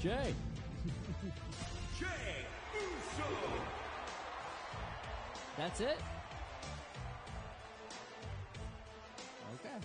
Jimmy 0.00 0.14
J. 0.16 0.16
Jey 1.98 2.06
Uso. 2.74 3.28
That's 5.56 5.80
it? 5.80 5.98
Okay. 9.54 9.78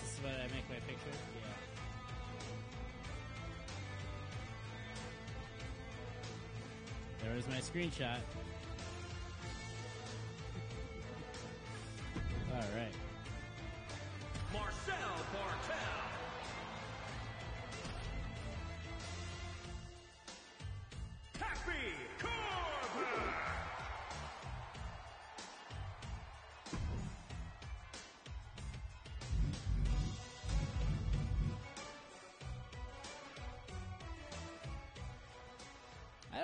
This 0.00 0.12
is 0.12 0.18
what 0.22 0.32
I 0.32 0.46
make 0.52 0.68
my 0.68 0.74
picture? 0.86 1.16
Yeah. 1.36 1.52
There 7.22 7.36
was 7.36 7.46
my 7.48 7.58
screenshot. 7.58 8.18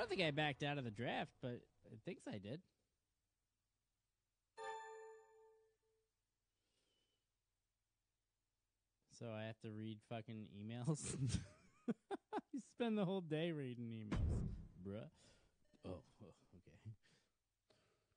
Don't 0.09 0.16
think 0.16 0.27
I 0.27 0.31
backed 0.31 0.62
out 0.62 0.79
of 0.79 0.85
the 0.85 0.90
draft, 0.90 1.31
but 1.42 1.61
it 1.92 1.99
thinks 2.05 2.23
I 2.27 2.38
did. 2.38 2.61
So 9.18 9.27
I 9.27 9.47
have 9.47 9.59
to 9.64 9.71
read 9.71 9.99
fucking 10.09 10.47
emails. 10.57 11.16
you 12.53 12.61
spend 12.75 12.97
the 12.97 13.05
whole 13.05 13.21
day 13.21 13.51
reading 13.51 13.90
emails, 13.90 14.49
bruh. 14.87 15.09
Oh, 15.85 15.90
oh, 16.23 16.33
okay. 16.55 16.94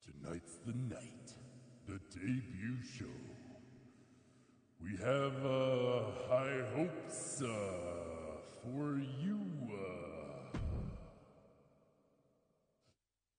Tonight's 0.06 0.60
the 0.66 0.74
night, 0.74 1.34
the 1.88 2.00
debut 2.14 2.78
show. 2.84 3.06
We 4.80 4.92
have 5.04 5.46
uh, 5.46 6.04
high 6.30 6.62
hopes 6.76 7.42
uh, 7.42 7.48
for 8.64 9.02
you. 9.20 9.40
Uh. 9.74 10.01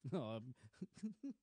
Um, 0.12 0.54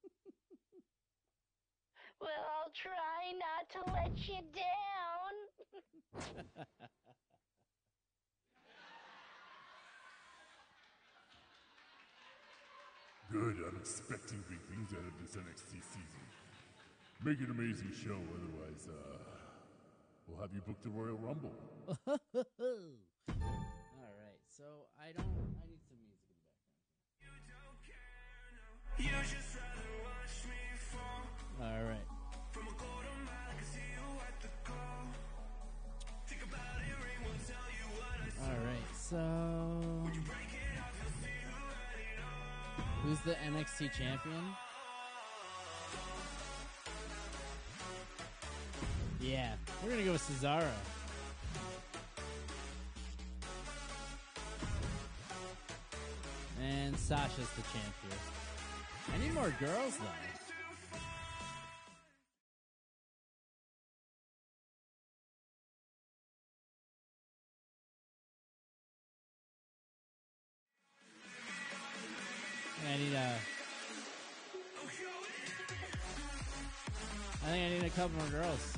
Well, 2.19 2.29
I'll 2.59 2.71
try 2.75 3.31
not 3.39 3.69
to 3.71 3.79
let 3.93 4.11
you 4.27 4.43
down. 4.51 5.33
Good, 13.31 13.57
I'm 13.63 13.77
expecting 13.79 14.43
big 14.49 14.59
things 14.67 14.91
out 14.91 15.05
of 15.05 15.13
this 15.21 15.35
NXT 15.37 15.79
season. 15.79 16.25
Make 17.23 17.39
an 17.39 17.51
amazing 17.51 17.91
show, 18.03 18.17
otherwise, 18.35 18.87
uh, 18.89 19.17
we'll 20.27 20.41
have 20.41 20.51
you 20.53 20.61
book 20.61 20.81
the 20.83 20.89
Royal 20.89 21.17
Rumble. 21.17 21.53
All 22.07 22.17
right, 24.17 24.41
so 24.49 24.63
I 24.99 25.11
don't. 25.15 25.55
I 25.61 25.67
need 25.69 25.78
All 31.61 31.83
right. 31.83 32.05
All 38.41 38.55
right, 38.65 38.89
so 38.93 39.17
who's 43.03 43.19
the 43.21 43.35
NXT 43.35 43.93
champion? 43.93 44.43
Yeah, 49.21 49.53
we're 49.83 49.91
gonna 49.91 50.03
go 50.03 50.13
with 50.13 50.21
Cesaro. 50.21 50.67
And 56.61 56.97
Sasha's 56.97 57.49
the 57.55 57.61
champion. 57.61 58.48
I 59.13 59.17
need 59.17 59.33
more 59.33 59.53
girls 59.59 59.97
though. 59.97 60.05
I 72.87 72.97
need 72.97 73.13
a. 73.13 73.35
I 77.41 77.51
think 77.51 77.65
I 77.65 77.69
need 77.69 77.83
a 77.83 77.89
couple 77.89 78.17
more 78.17 78.29
girls. 78.29 78.73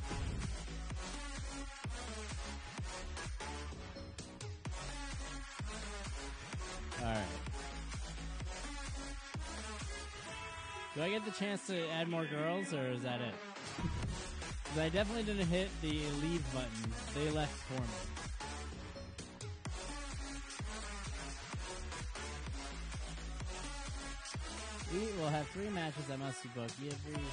Do 10.93 11.01
I 11.01 11.09
get 11.09 11.23
the 11.23 11.31
chance 11.31 11.67
to 11.67 11.89
add 11.91 12.09
more 12.09 12.25
girls, 12.25 12.73
or 12.73 12.85
is 12.89 13.03
that 13.03 13.21
it? 13.21 13.33
I 14.79 14.89
definitely 14.89 15.23
didn't 15.23 15.47
hit 15.47 15.69
the 15.81 16.01
leave 16.21 16.43
button. 16.53 16.69
They 17.15 17.29
left 17.29 17.53
for 17.53 17.79
me. 17.79 17.87
We 24.93 25.21
will 25.21 25.29
have 25.29 25.47
three 25.49 25.69
matches 25.69 26.05
that 26.09 26.19
must 26.19 26.43
be 26.43 26.49
booked 26.49 26.73
every 26.85 27.23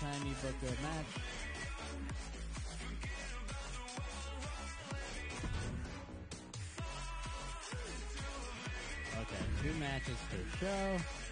time 0.00 0.26
you 0.26 0.34
book 0.40 0.54
a 0.62 0.82
match. 0.82 1.06
Okay, 9.20 9.44
two 9.62 9.74
matches 9.78 10.16
per 10.30 10.58
show. 10.58 11.23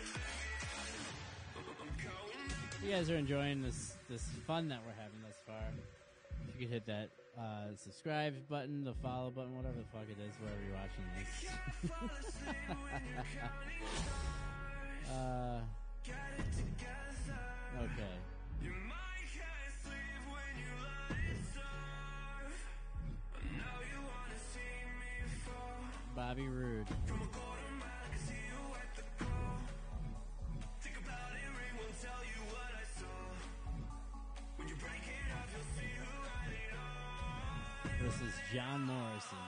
If 2.83 2.88
you 2.88 2.95
guys 2.97 3.11
are 3.11 3.16
enjoying 3.16 3.62
this 3.62 3.95
this 4.11 4.25
fun 4.45 4.68
that 4.71 4.81
we're 4.85 5.01
having 5.01 5.23
thus 5.23 5.37
far, 5.47 5.55
if 6.49 6.61
you 6.61 6.66
could 6.66 6.73
hit 6.73 6.85
that 6.87 7.11
uh, 7.38 7.77
subscribe 7.77 8.35
button, 8.49 8.83
the 8.83 8.95
follow 8.95 9.31
button, 9.31 9.57
whatever 9.57 9.77
the 9.79 9.85
fuck 9.85 10.03
it 10.11 10.16
is, 10.21 10.35
wherever 10.40 10.61
you're 10.66 10.75
watching 10.75 11.05
this. 11.16 11.31
uh, 15.12 15.61
okay. 17.85 18.18
Bobby 26.16 26.49
Roode. 26.49 26.88
John 38.53 38.83
Morrison. 38.83 39.38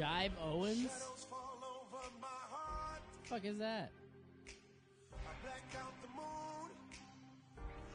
Jive 0.00 0.30
Owens? 0.42 1.04
Fuck 3.24 3.44
is 3.44 3.58
that? 3.58 3.92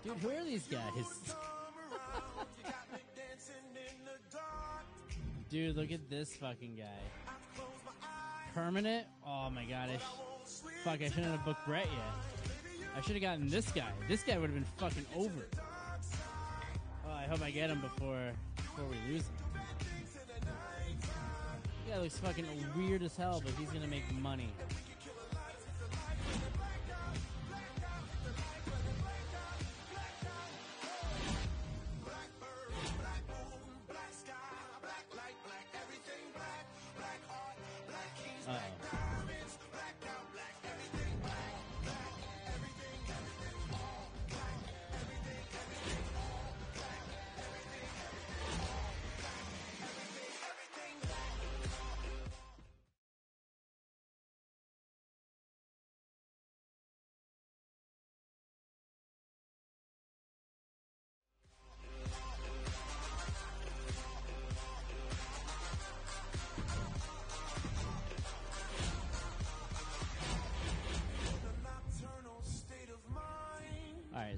Dude, 0.04 0.18
who 0.18 0.30
are 0.30 0.44
these 0.44 0.68
guys? 0.68 0.84
Dude, 5.50 5.76
look 5.76 5.92
at 5.92 6.08
this 6.08 6.36
fucking 6.36 6.76
guy. 6.76 7.34
Permanent? 8.54 9.08
Oh 9.26 9.50
my 9.50 9.66
god, 9.66 9.90
I 9.90 9.98
sh- 9.98 10.62
fuck, 10.84 11.02
I 11.02 11.10
shouldn't 11.10 11.26
have 11.26 11.44
booked 11.44 11.66
Brett 11.66 11.88
yet. 11.88 12.88
I 12.96 13.02
should 13.02 13.14
have 13.14 13.22
gotten 13.24 13.50
this 13.50 13.72
guy. 13.72 13.90
This 14.08 14.22
guy 14.22 14.38
would 14.38 14.52
have 14.52 14.54
been 14.54 14.66
fucking 14.78 15.08
over. 15.16 15.48
I 17.10 17.24
hope 17.24 17.42
I 17.42 17.50
get 17.50 17.72
him 17.72 17.82
before 17.82 18.32
before 18.58 18.86
we 18.86 19.12
lose 19.12 19.24
him. 19.24 19.45
Yeah, 21.96 22.02
looks 22.02 22.18
fucking 22.18 22.46
weird 22.76 23.04
as 23.04 23.16
hell, 23.16 23.42
but 23.42 23.54
he's 23.54 23.70
gonna 23.70 23.88
make 23.88 24.04
money. 24.22 24.50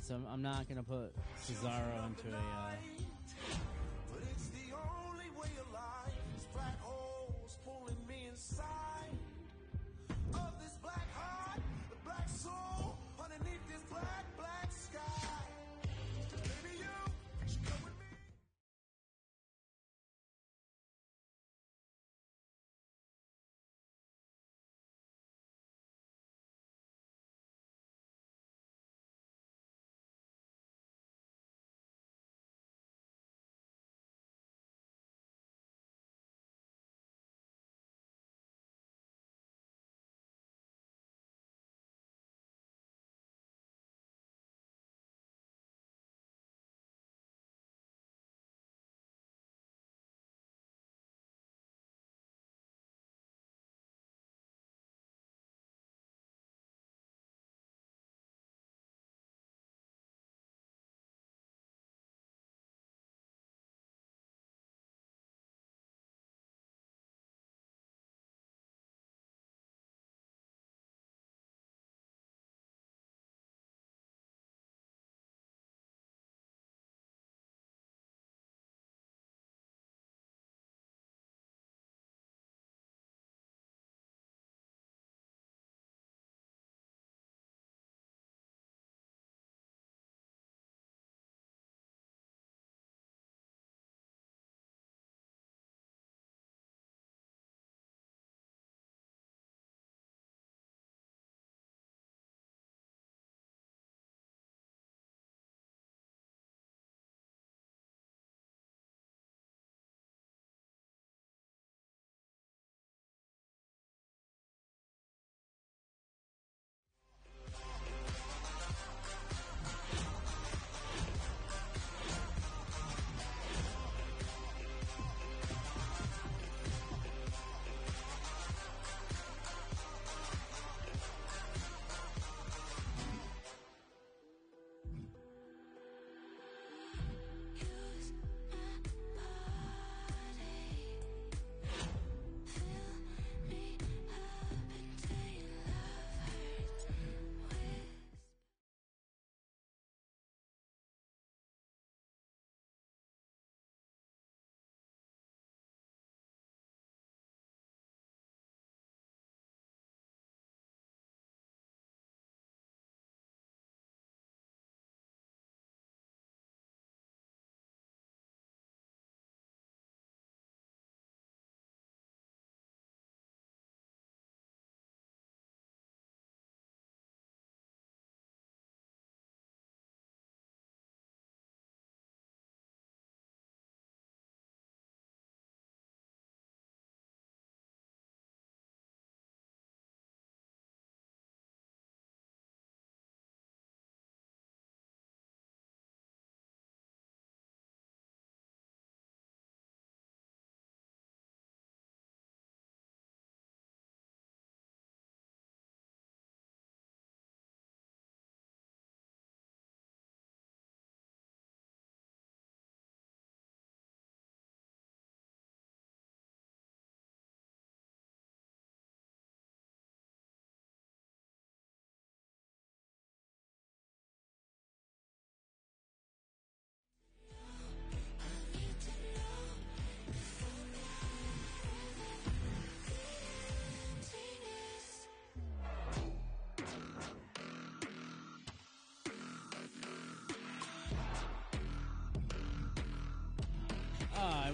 So 0.08 0.16
I'm, 0.32 0.42
not 0.42 0.70
gonna 0.70 0.84
put 0.84 1.14
Cesaro 1.46 2.08
into 2.08 2.34
a. 2.34 2.40
Uh, 2.40 2.97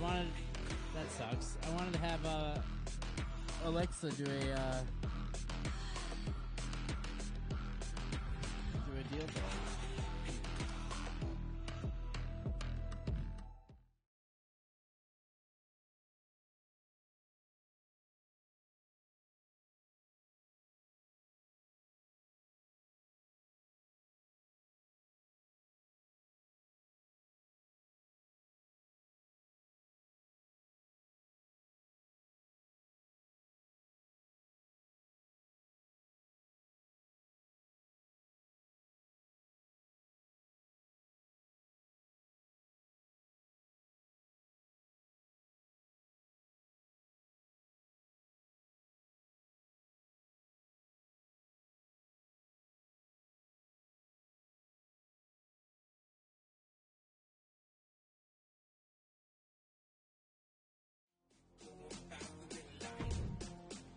wanted. 0.04 0.28
That 0.94 1.10
sucks. 1.12 1.58
I 1.66 1.76
wanted 1.76 1.94
to 1.94 2.00
have 2.00 2.26
uh, 2.26 2.58
Alexa 3.64 4.12
do 4.12 4.26
a 4.26 4.54
uh, 4.54 4.82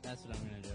That's 0.06 0.24
what 0.24 0.36
I'm 0.36 0.46
gonna 0.46 0.62
do. 0.62 0.65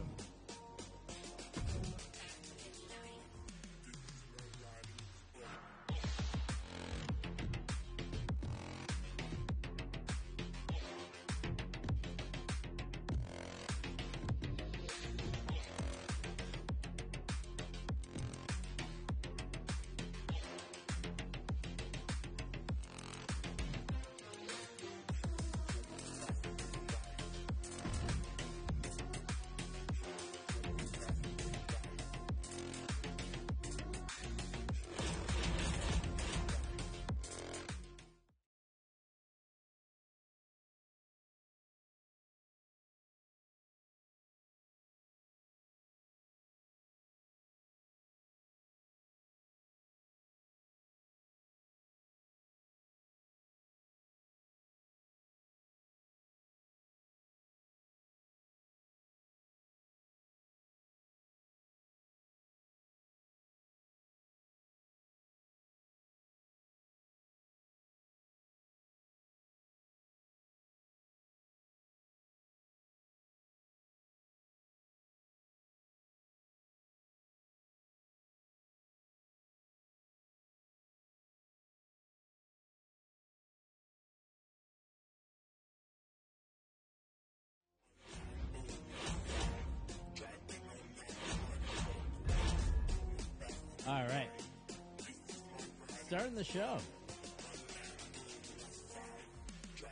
Starting 96.11 96.35
the 96.35 96.43
show. 96.43 96.77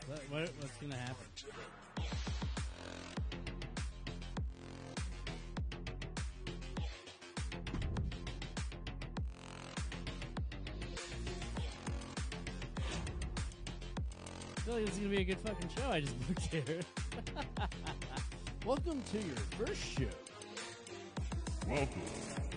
What, 0.06 0.20
what, 0.30 0.42
what's 0.60 0.78
going 0.80 0.92
to 0.92 0.98
happen? 0.98 1.26
I 14.58 14.60
feel 14.60 14.74
like 14.74 14.86
this 14.88 14.94
is 14.96 15.00
going 15.00 15.12
to 15.12 15.16
be 15.16 15.22
a 15.22 15.24
good 15.24 15.38
fucking 15.38 15.70
show 15.70 15.90
I 15.90 16.02
just 16.02 16.28
booked 16.28 16.48
here. 16.48 16.82
Welcome 18.66 19.02
to 19.04 19.18
your 19.20 19.38
first 19.58 19.82
show. 19.82 20.10
Welcome. 21.66 22.49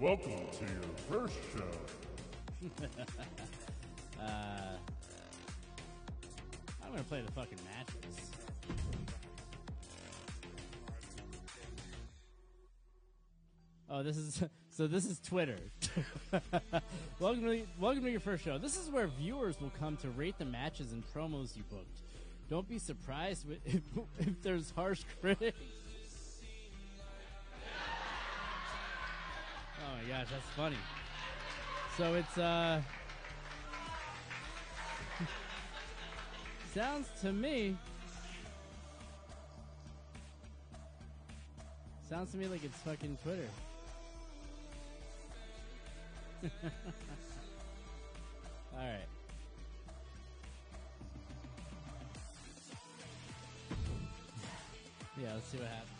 Welcome 0.00 0.30
to 0.30 0.64
your 0.64 1.20
first 1.20 1.36
show. 1.54 2.70
Uh, 4.22 4.76
I'm 6.84 6.90
gonna 6.90 7.02
play 7.04 7.22
the 7.22 7.32
fucking 7.32 7.56
matches. 7.64 8.20
Oh, 13.88 14.02
this 14.02 14.18
is 14.18 14.42
so. 14.70 14.86
This 14.86 15.06
is 15.06 15.18
Twitter. 15.20 15.56
welcome 17.18 17.44
to 17.44 17.66
welcome 17.80 18.02
to 18.04 18.10
your 18.10 18.20
first 18.20 18.44
show. 18.44 18.58
This 18.58 18.76
is 18.76 18.90
where 18.90 19.06
viewers 19.06 19.58
will 19.58 19.72
come 19.78 19.96
to 19.98 20.10
rate 20.10 20.38
the 20.38 20.44
matches 20.44 20.92
and 20.92 21.02
promos 21.14 21.56
you 21.56 21.62
booked. 21.70 22.02
Don't 22.50 22.68
be 22.68 22.78
surprised 22.78 23.46
if, 23.64 23.80
if 24.18 24.42
there's 24.42 24.70
harsh 24.72 25.02
critics. 25.22 25.56
My 30.00 30.08
gosh, 30.08 30.26
that's 30.30 30.48
funny. 30.56 30.76
So 31.96 32.14
it's 32.14 32.38
uh 32.38 32.80
sounds 36.74 37.08
to 37.22 37.32
me 37.32 37.76
sounds 42.08 42.30
to 42.32 42.38
me 42.38 42.46
like 42.46 42.64
it's 42.64 42.78
fucking 42.78 43.18
Twitter. 43.22 43.48
All 48.72 48.78
right. 48.78 49.06
Yeah, 55.20 55.34
let's 55.34 55.46
see 55.48 55.58
what 55.58 55.66
happens. 55.66 55.99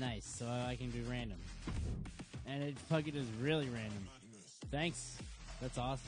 Nice, 0.00 0.24
so 0.24 0.46
I 0.46 0.76
can 0.76 0.90
do 0.90 1.02
random. 1.10 1.36
And 2.46 2.62
it 2.62 2.78
fucking 2.88 3.14
is 3.14 3.26
really 3.38 3.68
random. 3.68 4.08
Thanks. 4.70 5.18
That's 5.60 5.76
awesome. 5.76 6.00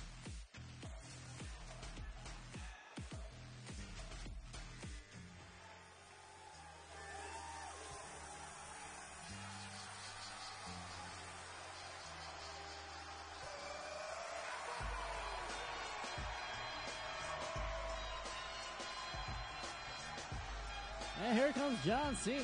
And 21.22 21.38
here 21.38 21.53
comes 21.53 21.78
John 21.84 22.16
Cena. 22.16 22.40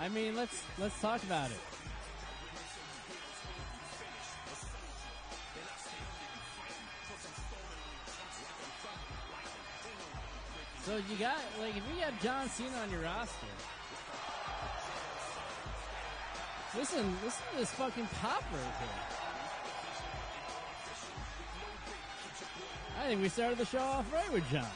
I 0.00 0.08
mean, 0.08 0.36
let's 0.36 0.62
let's 0.78 1.00
talk 1.00 1.22
about 1.22 1.50
it. 1.50 1.56
So 10.84 10.96
you 10.96 11.16
got 11.18 11.38
like 11.58 11.74
if 11.74 11.82
you 11.88 12.02
have 12.02 12.22
John 12.22 12.50
Cena 12.50 12.76
on 12.82 12.90
your 12.90 13.00
roster, 13.00 13.46
listen, 16.76 17.16
listen 17.24 17.42
to 17.52 17.58
this 17.58 17.70
fucking 17.70 18.06
pop 18.20 18.42
right 18.52 18.60
here. 18.60 18.88
I 23.00 23.06
think 23.08 23.22
we 23.22 23.28
started 23.28 23.58
the 23.58 23.66
show 23.66 23.78
off 23.78 24.12
right 24.12 24.32
with 24.32 24.48
John. 24.50 24.66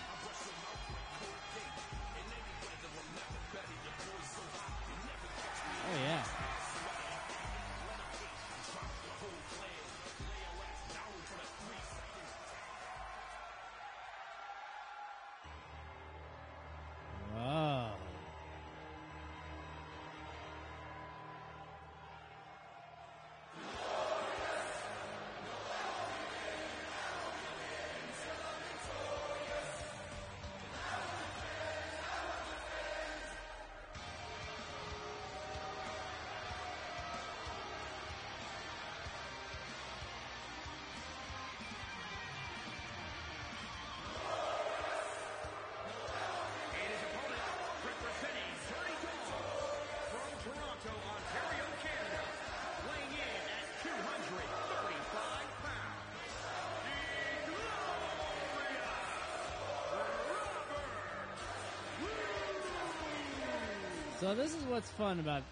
So 64.20 64.34
this 64.34 64.52
is 64.52 64.62
what's 64.64 64.90
fun 64.90 65.20
about 65.20 65.44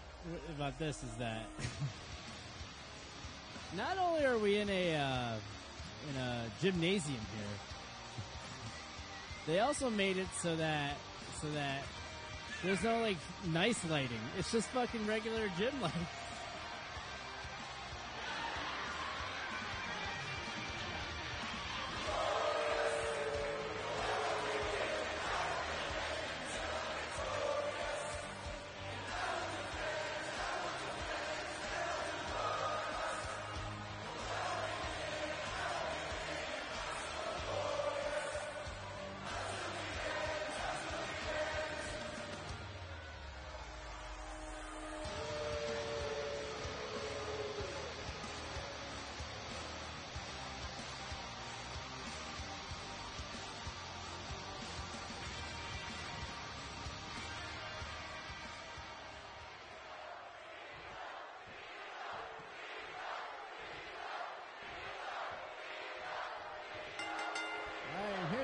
about 0.57 0.77
this 0.77 1.01
is 1.01 1.13
that 1.19 1.45
not 3.77 3.97
only 3.97 4.25
are 4.25 4.37
we 4.37 4.57
in 4.57 4.69
a 4.69 4.95
uh, 4.95 5.35
in 6.09 6.21
a 6.21 6.45
gymnasium 6.61 7.21
here, 7.37 7.55
they 9.47 9.59
also 9.61 9.89
made 9.89 10.17
it 10.17 10.27
so 10.41 10.53
that 10.57 10.97
so 11.41 11.47
that 11.51 11.83
there's 12.61 12.83
no 12.83 12.99
like 12.99 13.15
nice 13.53 13.85
lighting. 13.89 14.19
It's 14.37 14.51
just 14.51 14.67
fucking 14.69 15.07
regular 15.07 15.49
gym 15.57 15.73
lighting. 15.81 16.07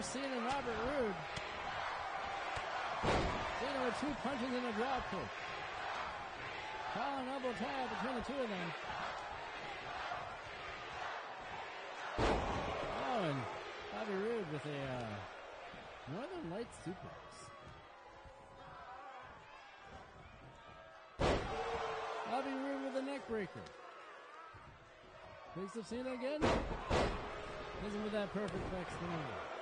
Cena 0.04 0.26
and 0.26 0.46
Robert 0.46 0.76
Roode. 0.84 1.16
Cena 3.60 3.86
with 3.86 3.96
two 4.02 4.14
punches 4.22 4.54
and 4.54 4.66
a 4.66 4.72
drop 4.74 5.10
kick. 5.10 5.30
Colin 6.94 7.28
elbow 7.30 7.54
tie 7.58 7.88
between 7.88 8.16
the 8.16 8.22
two 8.22 8.40
of 8.44 8.50
them. 8.50 8.70
Oh, 12.20 13.24
and 13.24 13.40
Bobby 13.94 14.14
Roode 14.14 14.46
with 14.52 14.66
a 14.66 14.78
uh, 14.92 15.08
Northern 16.14 16.52
Lights 16.52 16.78
suplex. 16.86 17.24
Bobby 22.30 22.52
Roode 22.52 22.84
with 22.84 23.02
a 23.02 23.06
neck 23.06 23.28
breaker. 23.30 23.64
Picks 25.56 25.78
up 25.78 25.86
Cena 25.86 26.14
again. 26.14 26.42
Him 26.42 28.04
with 28.04 28.14
that 28.14 28.34
perfect 28.34 28.64
external. 28.82 29.53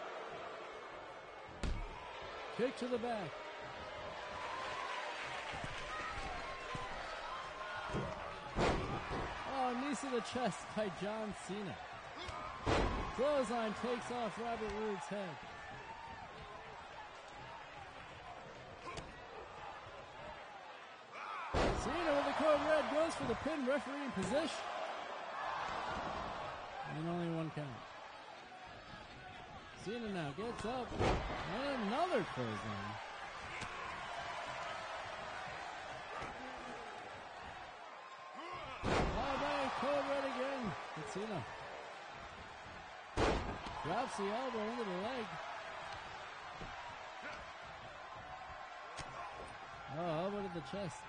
Kick 2.58 2.78
to 2.78 2.86
the 2.86 2.98
back. 2.98 3.30
Oh, 9.54 9.74
knee 9.82 9.96
to 9.96 10.16
the 10.16 10.22
chest 10.22 10.60
by 10.76 10.92
John 11.02 11.34
Cena. 11.48 11.76
Clothesline 13.16 13.74
takes 13.82 14.12
off 14.12 14.38
Robert 14.38 14.72
Roode's 14.80 15.06
head. 15.06 15.36
Cena 21.54 22.16
with 22.16 22.26
the 22.26 22.44
code 22.44 22.62
red 22.68 22.86
goes 22.94 23.16
for 23.16 23.28
the 23.28 23.36
pin 23.36 23.66
referee 23.66 24.06
in 24.06 24.12
position. 24.12 24.50
And 26.98 27.10
only 27.10 27.30
one 27.36 27.52
count. 27.56 27.91
Cena 29.86 30.10
now 30.14 30.32
gets 30.38 30.66
up. 30.66 30.88
And 31.00 31.88
another 31.88 32.26
clothesline. 32.34 32.96
Code 39.80 40.06
red 40.12 40.26
again. 40.26 40.72
It's 41.00 41.12
Cena. 41.12 41.44
Drops 43.84 44.18
the 44.18 44.24
elbow 44.26 44.64
into 44.70 44.84
the 44.84 44.98
leg. 45.02 45.26
Oh, 49.98 50.24
elbow 50.24 50.42
to 50.42 50.50
the 50.54 50.62
chest. 50.72 51.02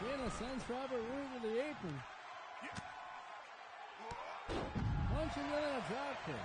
Cena 0.00 0.21
sends 0.38 0.64
Robert 0.68 0.96
Roode 0.96 1.42
to 1.42 1.48
the 1.48 1.60
apron. 1.60 1.98
Punching 5.12 5.48
in 5.48 5.64
a 5.64 5.82
drop 5.88 6.16
kick. 6.26 6.44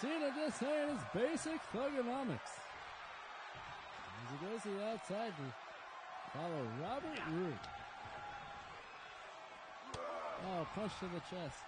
Cena 0.00 0.30
just 0.34 0.58
saying 0.58 0.90
it's 0.90 1.04
basic 1.14 1.60
Thuganomics. 1.72 2.52
As 4.18 4.28
he 4.30 4.46
goes 4.46 4.62
to 4.62 4.68
the 4.68 4.84
outside 4.86 5.32
to 5.36 6.38
follow 6.38 6.62
Robert 6.82 7.20
Roode. 7.30 7.64
Oh, 10.44 10.66
punch 10.74 10.92
to 11.00 11.06
the 11.06 11.20
chest. 11.30 11.58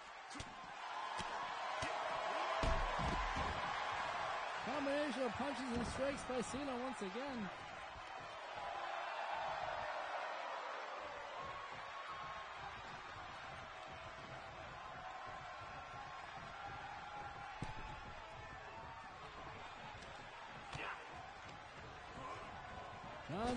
combination 4.64 5.22
of 5.22 5.32
punches 5.32 5.70
and 5.76 5.86
strikes 5.86 6.22
by 6.28 6.40
Cena 6.40 6.72
once 6.82 7.00
again. 7.00 7.48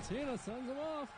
Cena 0.07 0.37
sends 0.37 0.65
him 0.65 0.77
off. 0.77 1.09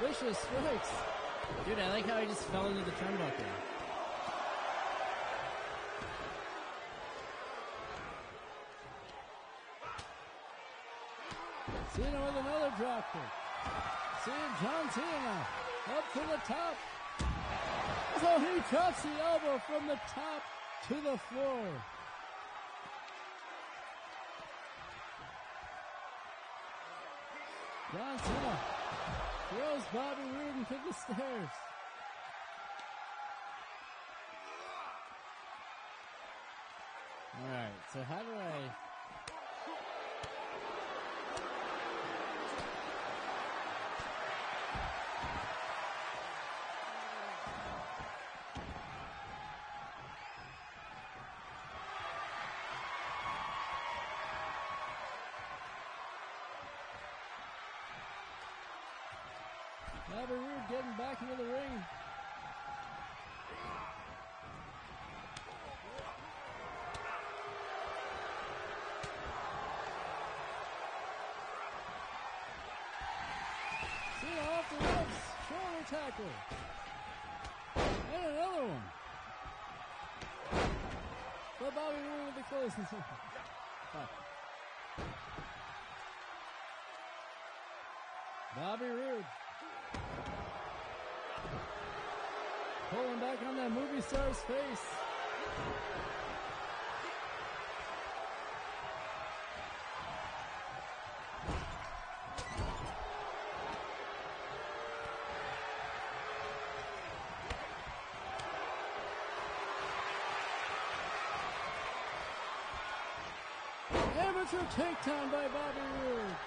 Vicious 0.00 0.38
strikes. 0.38 0.88
Dude, 1.64 1.78
I 1.78 1.90
like 1.90 2.06
how 2.08 2.18
he 2.18 2.26
just 2.26 2.42
fell 2.46 2.66
into 2.66 2.84
the 2.84 2.90
turnbuckle. 2.90 3.44
Cena 11.94 12.26
with 12.26 12.44
another 12.44 12.72
drop 12.76 13.04
John 14.28 14.90
Cena 14.90 15.46
up 15.96 16.12
to 16.12 16.18
the 16.18 16.40
top. 16.46 16.76
Oh, 18.20 18.38
he 18.40 18.60
drops 18.68 19.02
the 19.02 19.22
elbow 19.22 19.62
from 19.66 19.86
the 19.86 19.98
top 20.12 20.42
to 20.88 20.94
the 20.94 21.16
floor. 21.16 21.66
John 27.92 28.18
Cena 28.18 28.58
throws 29.48 29.82
Bobby 29.94 30.22
Roode 30.22 30.56
into 30.58 30.74
the 30.86 30.92
stairs. 30.92 31.48
All 37.40 37.48
right, 37.54 37.70
so 37.92 38.02
how 38.02 38.18
do 38.18 38.34
I? 38.34 38.87
Bobby 60.10 60.32
Roode 60.32 60.68
getting 60.70 60.92
back 60.96 61.20
into 61.20 61.36
the 61.36 61.44
ring. 61.44 61.84
Cena 74.20 74.40
off 74.50 74.66
the 74.70 74.76
ropes, 74.76 75.20
shoulder 75.46 75.84
tackle. 75.90 76.34
And 77.76 78.24
another 78.24 78.64
one. 78.66 78.84
But 81.60 81.74
Bobby 81.74 81.96
Roode 81.96 82.34
with 82.34 82.48
the. 82.50 82.96
Fuck. 83.92 84.10
Bobby 88.56 88.86
Roode. 88.86 89.26
Pulling 92.90 93.20
back 93.20 93.36
on 93.46 93.54
that 93.56 93.70
movie 93.70 94.00
star's 94.00 94.38
face. 94.40 94.56
Amateur 114.18 114.64
takedown 114.74 115.30
by 115.30 115.46
Bobby 115.48 115.84
Roode. 116.06 116.37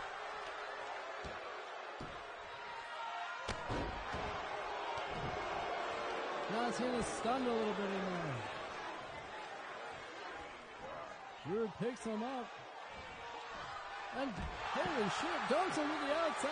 John 6.72 6.80
Cena's 6.80 7.06
stunned 7.06 7.48
a 7.48 7.52
little 7.52 7.74
bit 7.74 7.86
in 7.86 7.92
there. 11.52 11.60
Roode 11.60 11.72
picks 11.80 12.06
him 12.06 12.24
up. 12.24 12.48
And 14.18 14.32
holy 14.32 15.10
shit, 15.20 15.42
dunks 15.50 15.76
him 15.76 15.90
to 15.90 15.98
the 16.06 16.14
outside. 16.16 16.52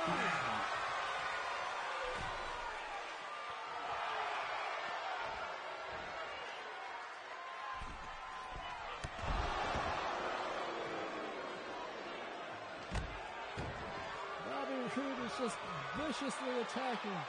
Bobby 14.49 14.75
Roode 14.97 15.25
is 15.25 15.31
just 15.39 15.57
viciously 15.95 16.53
attacking 16.61 17.19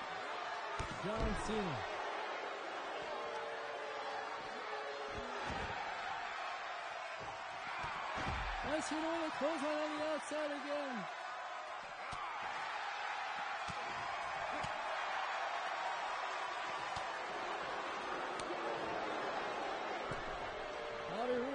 John 1.05 1.34
Cena. 1.47 1.89
Hit 8.88 8.98
on 8.98 9.20
the 9.20 9.30
clothesline 9.38 9.72
on 9.72 9.98
the 9.98 10.04
outside 10.14 10.50
again. 10.50 11.04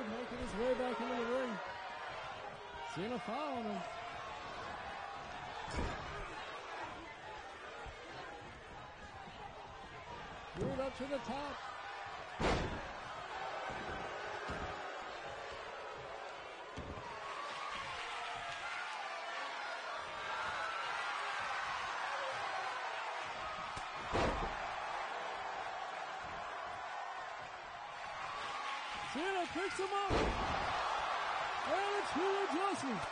Making 0.05 0.38
his 0.38 0.53
way 0.59 0.73
back 0.76 1.01
into 1.01 1.15
the 1.15 1.32
ring. 1.34 1.53
Cena 2.95 3.19
following 3.19 3.63
him. 3.63 3.82
Roode 10.59 10.80
up 10.80 10.97
to 10.97 11.03
the 11.03 11.17
top. 11.17 11.74
Cena 29.16 29.45
picks 29.53 29.80
him 29.80 29.88
up. 29.95 30.11
And 30.11 31.80
it's 31.95 32.11
two 32.11 32.34
adjustments. 32.43 33.05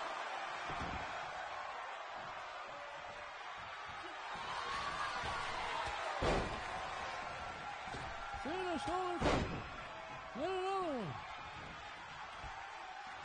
Cena 8.44 8.76
shoulder 8.84 9.18
tackle. 9.24 9.64
And 10.36 10.52
another 10.52 10.92
one. 10.92 11.14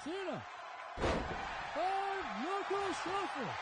Cena. 0.05 0.39
Five 1.75 2.27
knuckle 2.45 2.93
shuffle. 2.95 3.53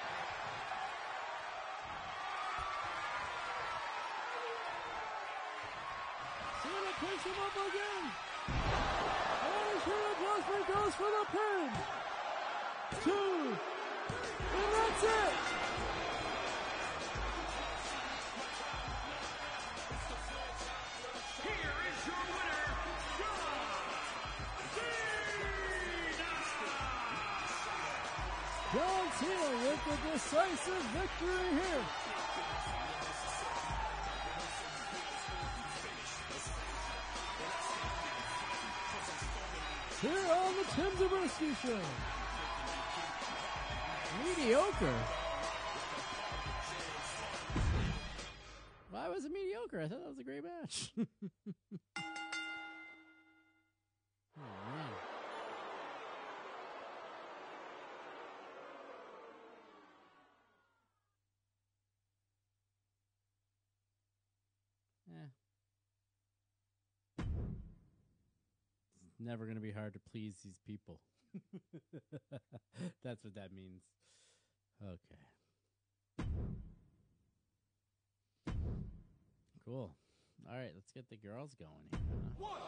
Cena 6.63 6.93
picks 7.01 7.25
him 7.25 7.39
up 7.41 7.57
again. 7.67 8.36
And 9.87 10.45
Cena 10.49 10.67
goes 10.67 10.95
for 10.95 11.07
the 11.07 11.25
pin. 11.31 11.71
Two. 13.05 13.57
And 14.57 14.69
that's 14.75 15.03
it. 15.05 15.35
Here 21.43 21.79
is 21.87 22.01
your 22.07 22.25
winner, 22.35 22.69
John 23.19 23.61
Cena! 24.75 25.57
John 28.75 29.07
Cena 29.19 29.51
with 29.63 29.81
the 29.87 29.97
decisive 30.11 30.85
victory 30.95 31.49
here. 31.63 32.06
Tim 40.77 40.97
Zabriskie 40.99 41.55
Show. 41.63 41.79
Mediocre. 44.23 44.95
Why 48.91 49.09
was 49.09 49.25
it 49.25 49.33
mediocre? 49.33 49.81
I 49.81 49.89
thought 49.89 50.01
that 50.01 50.09
was 50.09 50.19
a 50.19 50.23
great 50.23 50.45
match. 50.45 50.93
never 69.27 69.45
going 69.45 69.57
to 69.57 69.63
be 69.63 69.73
hard 69.73 69.93
to 69.95 70.01
please 70.11 70.37
these 70.45 70.61
people. 70.67 71.01
That's 73.05 73.25
what 73.25 73.35
that 73.35 73.53
means. 73.53 73.83
Okay. 74.83 75.21
Cool. 79.65 79.91
All 80.49 80.57
right, 80.57 80.71
let's 80.75 80.93
get 80.93 81.09
the 81.11 81.17
girls 81.17 81.55
going 81.55 81.89
here. 81.91 81.99
huh? 82.23 82.31
One, 82.39 82.61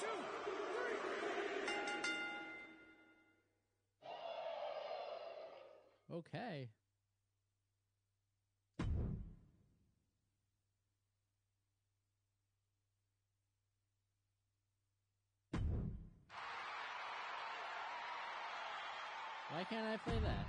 two, 0.00 0.06
three. 0.44 0.96
Okay. 6.16 6.70
Why 19.60 19.64
can't 19.64 19.86
I 19.86 19.96
play 19.98 20.18
that? 20.24 20.46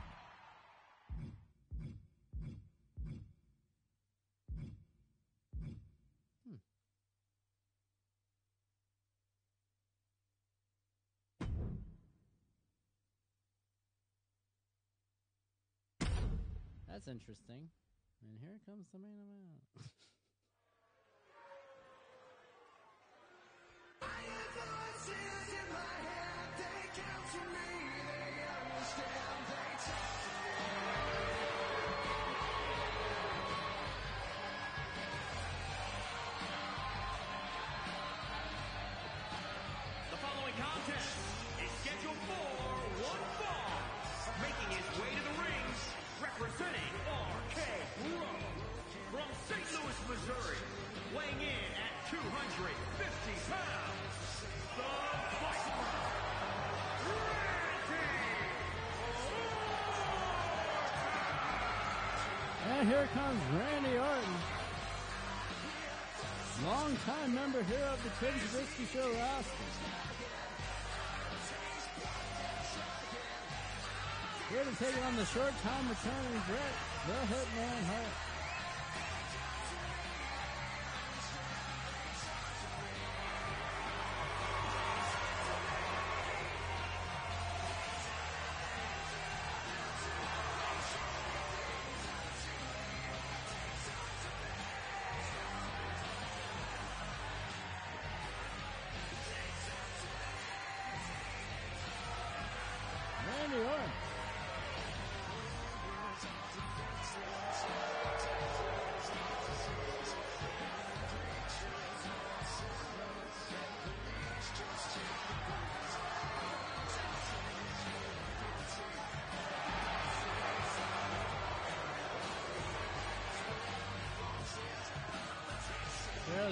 Hmm. 6.47 6.55
That's 16.87 17.09
interesting. 17.09 17.67
And 18.23 18.39
here 18.39 18.59
comes 18.65 18.87
the 18.93 18.99
main 18.99 19.19
event. 19.19 19.91
here 63.01 63.09
comes 63.15 63.41
Randy 63.57 63.97
Orton. 63.97 64.35
Long-time 66.63 67.33
member 67.33 67.63
here 67.63 67.89
of 67.91 68.03
the 68.03 68.11
Tim 68.19 68.37
Zabriskie 68.37 68.85
Show 68.93 69.09
roster. 69.09 69.65
Here 74.49 74.63
to 74.63 74.75
take 74.77 75.05
on 75.05 75.15
the 75.15 75.25
short-time 75.25 75.89
returning 75.89 76.41
Bret, 76.45 76.75
the 77.07 77.33
Hitman 77.33 77.83
Hart. 77.85 78.30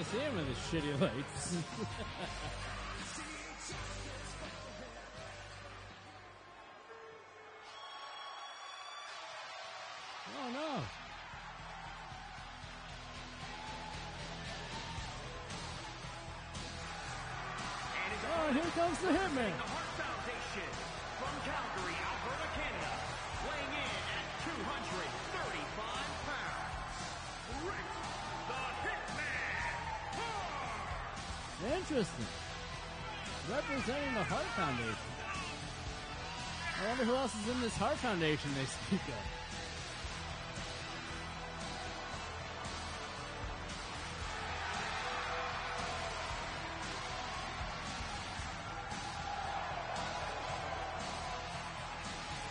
Barely 0.00 0.12
see 0.12 0.18
him 0.18 0.34
with 0.34 0.48
his 0.48 0.56
shitty 0.56 0.98
lights. 0.98 1.56
oh 10.40 10.50
no. 10.52 10.82
Oh, 18.32 18.52
here 18.52 18.62
comes 18.62 18.98
the 19.00 19.08
Hitman. 19.08 19.69
Representing 31.90 32.22
the 34.14 34.22
Heart 34.22 34.46
Foundation. 34.54 35.10
I 36.78 36.86
wonder 36.86 37.02
who 37.04 37.16
else 37.16 37.34
is 37.34 37.48
in 37.50 37.60
this 37.60 37.76
Heart 37.76 37.96
Foundation 37.96 38.54
they 38.54 38.64
speak 38.64 39.00
of. 39.08 39.14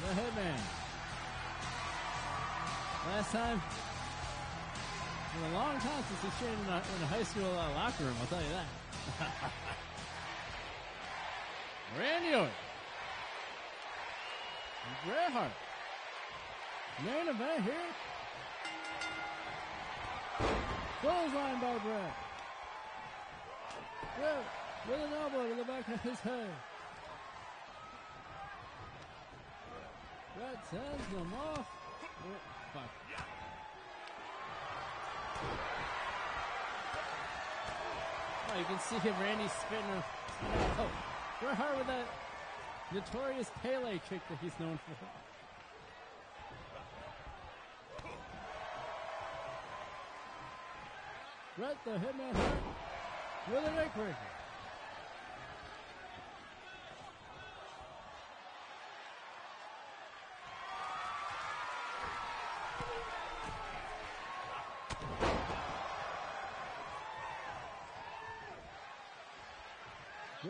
The 0.04 0.12
Hitman. 0.20 0.60
Last 3.08 3.32
time, 3.32 3.62
in 5.38 5.44
a 5.50 5.52
long 5.56 5.80
time 5.80 6.04
since 6.10 6.22
he's 6.24 6.38
trained 6.40 6.60
in 6.60 6.68
a, 6.68 6.76
in 6.76 7.04
a 7.04 7.08
high 7.08 7.24
school 7.24 7.56
uh, 7.56 7.72
locker 7.72 8.04
room, 8.04 8.18
I'll 8.20 8.28
tell 8.28 8.44
you 8.44 8.50
that. 8.50 8.68
Bret 15.06 15.32
Hart. 15.32 15.52
Main 17.06 17.28
event 17.30 17.64
here. 17.64 17.74
Clothesline 21.02 21.62
by 21.62 21.78
Bret. 21.78 22.14
Bret 24.18 24.44
with 24.88 25.00
an 25.00 25.14
elbow 25.14 25.50
to 25.50 25.56
the 25.56 25.64
back 25.64 25.88
of 25.88 26.02
his 26.02 26.20
head. 26.20 26.50
Bret 30.38 30.68
sends 30.70 31.08
him 31.08 31.34
off. 31.34 31.60
Oh, 31.60 32.40
fuck. 32.74 33.09
Oh, 38.52 38.58
you 38.58 38.66
can 38.66 38.80
see 38.80 38.98
him, 38.98 39.14
Randy 39.22 39.48
spinning. 39.48 40.04
Oh, 40.80 40.90
Hart 41.54 41.78
with 41.78 41.88
that 41.88 42.08
notorious 42.92 43.52
Pele 43.62 44.00
kick 44.10 44.22
that 44.28 44.38
he's 44.42 44.58
known 44.60 44.80
for. 44.86 44.96
Bret 51.58 51.78
the 51.86 51.92
Hitman 51.92 52.34
Hart 52.34 52.62
with 53.52 53.66
a 53.66 53.70
neckbreaker. 53.70 54.39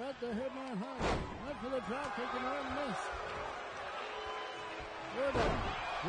Bret 0.10 0.22
the 0.22 0.42
Hitman 0.42 0.76
Hart 0.80 1.02
went 1.46 1.58
for 1.62 1.70
the 1.70 1.82
drop 1.82 2.18
and 2.18 2.46
Orton 2.48 2.74
missed. 2.74 3.10
Orton 5.22 5.52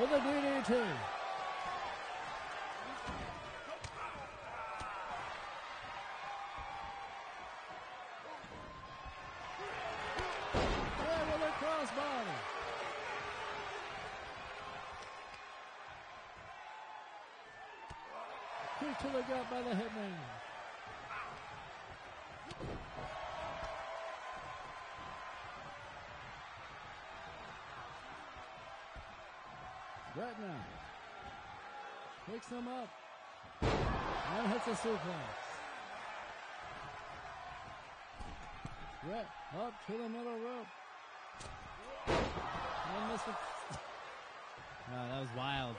with 0.01 0.11
a 0.11 0.20
DDT. 0.20 0.72
A 11.32 11.53
crossbody. 11.61 12.36
To 19.01 19.07
the 19.07 19.22
gut 19.22 19.51
by 19.51 19.62
the 19.62 19.70
Hitman. 19.70 20.30
Bret 30.15 30.41
now. 30.41 30.57
Picks 32.27 32.49
him 32.49 32.67
up. 32.67 32.89
And 33.63 34.53
hits 34.53 34.67
a 34.67 34.71
suplex. 34.71 34.99
Bret 39.05 39.27
up 39.57 39.73
to 39.87 39.93
the 39.93 40.09
middle 40.09 40.39
rope. 40.39 40.67
And 42.09 43.13
missed 43.13 43.29
it. 43.29 43.35
Wow, 44.91 45.07
that 45.07 45.21
was 45.21 45.29
wild. 45.37 45.77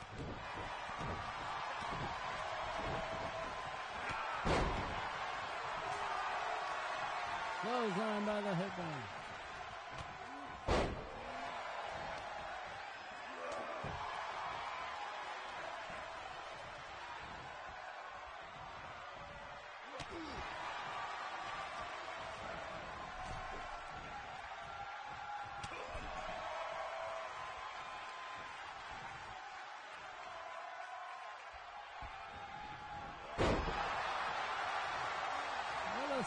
Clothesline 7.62 8.26
by 8.26 8.40
the 8.40 8.56
Hitman. 8.56 9.20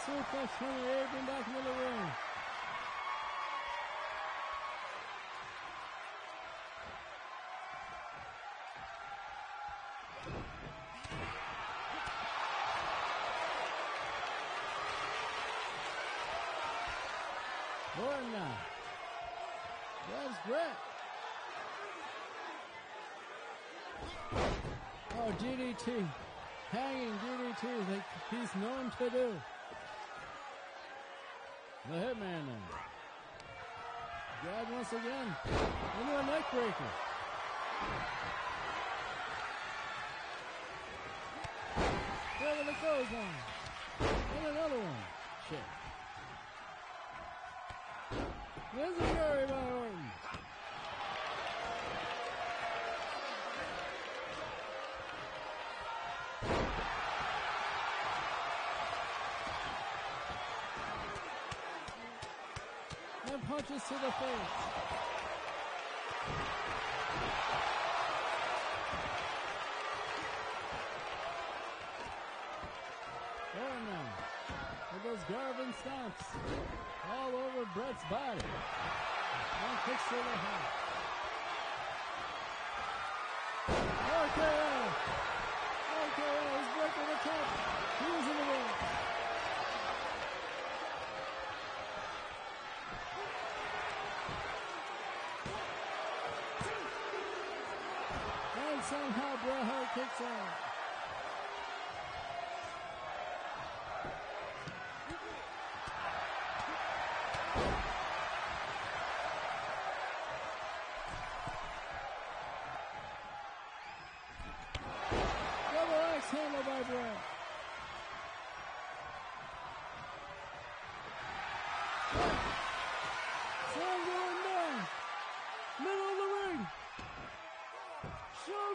What 0.07 0.17
oh, 0.17 0.21
a 0.21 0.37
suplex 0.37 0.49
from 0.59 0.69
the 0.69 1.01
apron 1.01 1.27
back 1.27 1.47
into 1.49 1.63
the 1.63 1.71
ring. 1.71 2.11
That's 20.11 20.39
Bret. 20.47 20.77
Oh, 25.17 25.33
DDT. 25.39 26.07
Hanging 26.71 27.13
DDT 27.13 27.91
like 27.91 28.03
he's 28.31 28.55
known 28.61 28.93
to 28.99 29.11
do. 29.11 29.33
The 31.95 32.01
Hitman 32.01 32.42
now. 32.51 32.74
Grab 34.42 34.66
once 34.74 34.90
again. 34.90 35.28
Into 36.01 36.18
a 36.18 36.26
neck 36.26 36.51
breaker. 36.51 36.90
There 42.40 42.57
with 42.59 42.66
the 42.66 42.72
clothesline. 42.80 43.38
And 44.01 44.47
another 44.57 44.78
one. 44.78 45.05
Shit. 45.49 45.66
There's 48.74 48.99
a 48.99 49.14
Fury 49.14 49.47
by 49.47 49.74
punches 63.67 63.89
to 63.89 63.95
the 63.95 64.12
face. 64.12 64.55
Orton 73.61 73.85
now. 73.89 74.09
With 74.93 75.03
those 75.05 75.25
Garvin 75.29 75.73
stomps 75.83 76.25
all 77.11 77.29
over 77.29 77.69
Bret's 77.75 78.05
body. 78.11 78.41
And 79.65 79.79
kicks 79.87 80.09
to 80.09 80.17
the 80.17 80.37
head. 80.45 80.65
RKO! 84.25 84.55
RKO 86.05 86.35
is 86.61 86.69
breaking 86.77 87.09
the 87.09 87.19
top. 87.25 87.47
He's 88.01 88.31
in 88.31 88.37
the 88.37 88.53
ring. 88.53 88.95
And 98.57 98.74
somehow 98.91 99.37
Hart 99.64 99.89
kicks 99.95 100.20
out. 100.20 100.64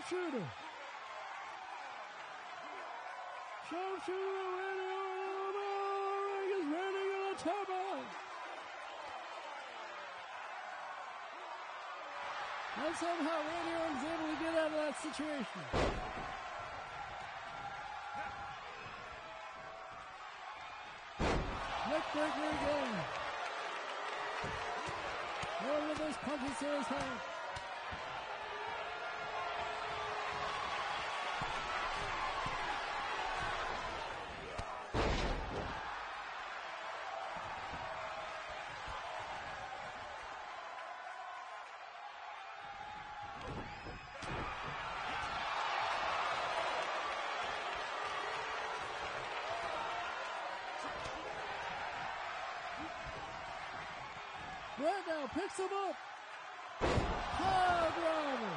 Sharpshooter. 0.09 0.45
Sharpshooter 3.69 4.45
Randy 4.57 4.87
Orton 4.97 5.59
is 6.49 6.65
Randy 6.65 7.03
gonna 7.13 7.37
tap 7.37 7.69
out. 7.69 8.07
And 12.85 12.95
somehow 12.95 13.37
Randy 13.37 13.73
Orton's 13.77 14.03
able 14.09 14.27
to 14.33 14.37
get 14.41 14.53
out 14.57 14.65
of 14.65 14.73
that 14.73 14.95
situation. 14.99 15.61
Neckbreaker 21.85 22.49
again. 22.49 22.93
One 25.69 25.91
of 25.91 25.97
those 25.99 26.17
punches 26.25 26.57
to 26.59 26.65
his 26.65 26.87
head. 26.87 27.38
Bret 54.79 55.03
now 55.09 55.27
picks 55.33 55.57
him 55.57 55.65
up. 55.65 55.95
High 56.79 57.91
driver. 57.99 58.55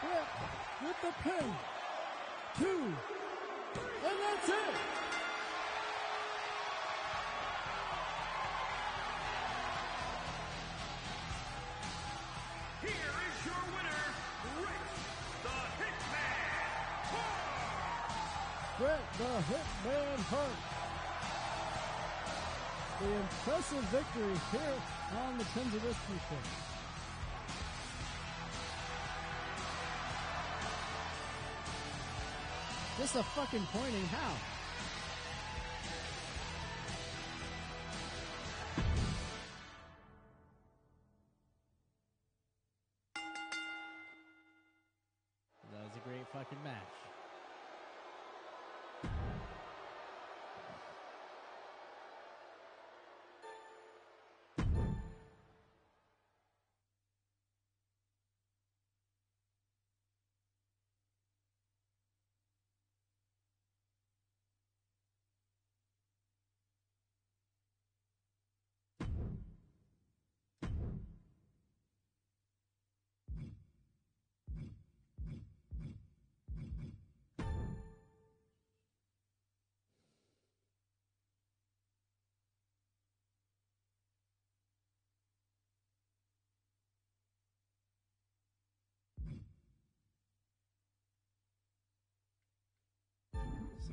Bret 0.00 0.28
with 0.84 0.98
the 1.02 1.12
pin. 1.24 1.50
Two. 2.60 2.94
And 4.06 4.18
that's 4.22 4.48
it. 4.48 4.74
Here 12.82 13.14
is 13.26 13.46
your 13.46 13.62
winner, 13.74 14.04
Rick 14.60 14.84
the 15.42 15.58
Hitman 15.82 16.38
Hart. 17.10 18.78
Bret 18.78 19.04
the 19.18 19.32
Hitman 19.52 20.20
Hart 20.30 20.67
the 23.00 23.14
impressive 23.14 23.84
victory 23.94 24.34
here 24.50 24.74
on 25.22 25.38
the 25.38 25.44
Whiskey 25.78 26.18
Show. 26.28 26.36
Just 32.98 33.14
a 33.14 33.22
fucking 33.22 33.66
pointing 33.72 34.06
how? 34.06 34.57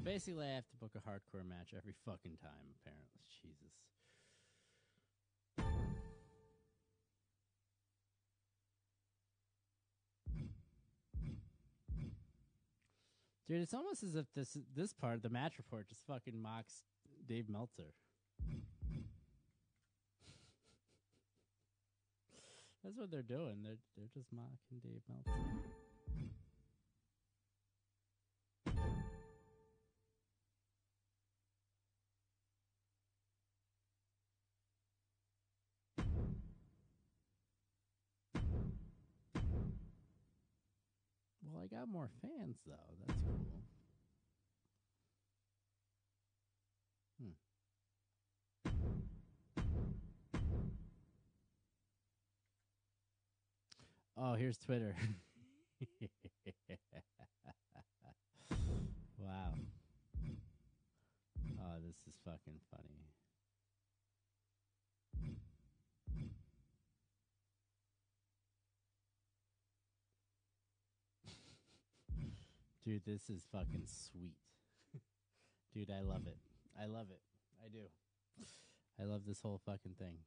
Basically, 0.06 0.46
I 0.46 0.54
have 0.56 0.70
to 0.70 0.78
book 0.78 0.92
a 0.96 1.00
hardcore 1.00 1.46
match 1.46 1.74
every 1.76 1.94
fucking 2.06 2.38
time, 2.42 2.70
apparently. 2.80 3.26
Jesus. 3.42 3.74
Dude, 13.48 13.62
it's 13.62 13.74
almost 13.74 14.02
as 14.04 14.16
if 14.16 14.26
this 14.34 14.58
this 14.76 14.94
part, 14.94 15.22
the 15.22 15.30
match 15.30 15.58
report, 15.58 15.88
just 15.88 16.06
fucking 16.08 16.42
mocks 16.42 16.84
Dave 17.28 17.48
Meltzer. 17.50 17.94
That's 22.84 22.98
what 22.98 23.12
they're 23.12 23.22
doing. 23.22 23.62
They're 23.64 23.78
they're 23.96 24.10
just 24.14 24.34
mocking 24.34 24.80
Dave 24.84 25.04
Meltzer. 25.08 25.44
Got 41.86 41.92
more 41.92 42.10
fans 42.22 42.58
though. 42.66 42.74
That's 43.08 43.20
cool. 43.22 43.40
Hmm. 47.22 47.30
Oh, 54.18 54.34
here's 54.34 54.58
Twitter. 54.58 54.96
wow. 59.20 59.54
Oh, 61.60 61.76
this 61.86 61.96
is 62.08 62.16
fucking 62.24 62.60
funny. 62.72 63.15
Dude, 72.86 73.02
this 73.04 73.32
is 73.32 73.42
fucking 73.52 73.88
sweet. 73.88 74.36
Dude, 75.74 75.90
I 75.90 76.02
love 76.02 76.28
it. 76.28 76.38
I 76.80 76.86
love 76.86 77.08
it. 77.10 77.20
I 77.66 77.68
do. 77.70 77.80
I 79.02 79.06
love 79.06 79.22
this 79.28 79.42
whole 79.42 79.60
fucking 79.66 79.96
thing. 79.98 80.18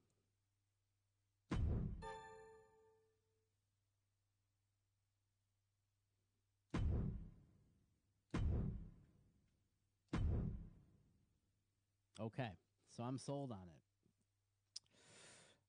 Okay, 12.21 12.51
so 12.97 13.05
I'm 13.05 13.19
sold 13.19 13.53
on 13.53 13.59
it. 13.59 14.81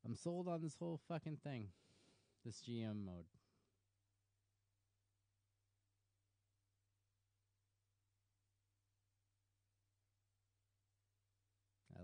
I'm 0.04 0.16
sold 0.16 0.48
on 0.48 0.64
this 0.64 0.76
whole 0.80 1.00
fucking 1.08 1.38
thing. 1.44 1.68
This 2.44 2.64
GM 2.68 3.06
mode. 3.06 3.26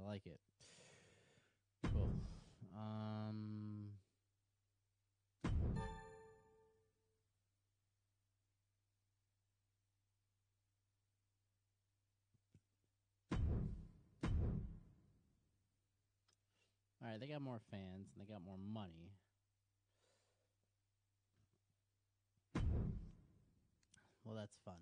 Like 0.06 0.26
it. 0.26 0.39
Cool. 1.93 2.12
Um. 2.76 3.89
All 17.03 17.12
right, 17.12 17.20
they 17.20 17.28
got 17.28 17.41
more 17.41 17.60
fans 17.70 18.10
and 18.14 18.22
they 18.22 18.32
got 18.32 18.43
more 18.43 18.58
money. 18.74 19.12
Well, 24.26 24.36
that's 24.36 24.58
fun. 24.66 24.74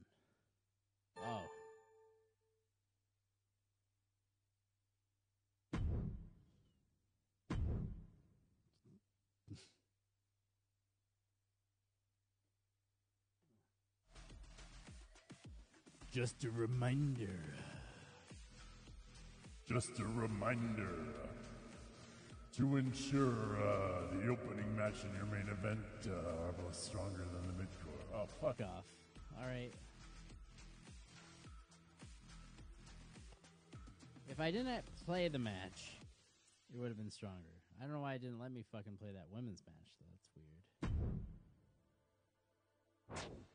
Oh. 1.21 1.62
Just 16.13 16.43
a 16.43 16.51
reminder. 16.51 17.39
Just 19.67 19.99
a 19.99 20.03
reminder 20.03 20.93
to 22.55 22.77
ensure 22.77 23.57
uh, 23.57 24.15
the 24.15 24.27
opening 24.27 24.75
match 24.77 25.03
in 25.05 25.15
your 25.17 25.25
main 25.25 25.49
event 25.49 25.79
uh, 26.05 26.45
are 26.45 26.51
both 26.51 26.75
stronger 26.75 27.25
than 27.33 27.47
the 27.47 27.63
midcard. 27.63 28.03
Oh, 28.13 28.27
fuck 28.39 28.61
off. 28.61 28.85
All 29.41 29.47
right. 29.47 29.71
If 34.29 34.39
I 34.39 34.51
didn't 34.51 34.83
play 35.07 35.29
the 35.29 35.39
match, 35.39 35.97
it 36.71 36.77
would 36.79 36.89
have 36.89 36.97
been 36.97 37.09
stronger. 37.09 37.57
I 37.79 37.85
don't 37.85 37.93
know 37.93 38.01
why 38.01 38.13
I 38.13 38.17
didn't 38.19 38.39
let 38.39 38.51
me 38.51 38.63
fucking 38.71 38.97
play 39.01 39.09
that 39.15 39.25
women's 39.33 39.63
match, 39.65 39.95
though. 39.99 40.05
That's 43.09 43.25
weird. 43.31 43.52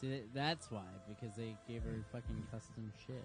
See, 0.00 0.22
that's 0.32 0.70
why 0.70 0.86
because 1.08 1.36
they 1.36 1.54
gave 1.68 1.82
her 1.82 2.02
fucking 2.10 2.46
custom 2.50 2.90
shit. 3.06 3.22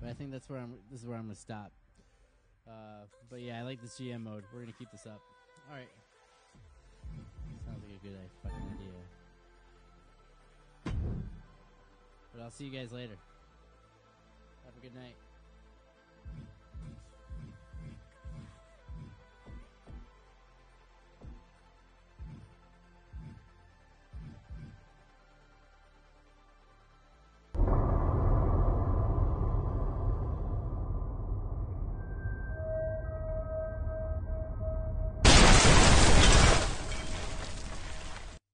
But 0.00 0.10
I 0.10 0.12
think 0.12 0.30
that's 0.30 0.48
where 0.48 0.60
I'm. 0.60 0.74
This 0.92 1.00
is 1.00 1.06
where 1.06 1.16
I'm 1.16 1.24
gonna 1.24 1.34
stop. 1.34 1.72
Uh, 2.68 3.06
but 3.28 3.40
yeah, 3.40 3.58
I 3.58 3.62
like 3.62 3.82
this 3.82 3.98
GM 3.98 4.22
mode. 4.22 4.44
We're 4.54 4.60
gonna 4.60 4.72
keep 4.78 4.92
this 4.92 5.06
up. 5.06 5.20
All 5.68 5.76
right. 5.76 5.88
Sounds 7.64 7.82
like 7.82 7.96
a 7.96 8.06
good 8.06 8.16
fucking 8.44 8.68
idea. 8.74 8.92
But 12.32 12.42
I'll 12.42 12.50
see 12.50 12.64
you 12.66 12.70
guys 12.70 12.92
later. 12.92 13.16
Have 14.64 14.76
a 14.76 14.80
good 14.80 14.94
night. 14.94 15.16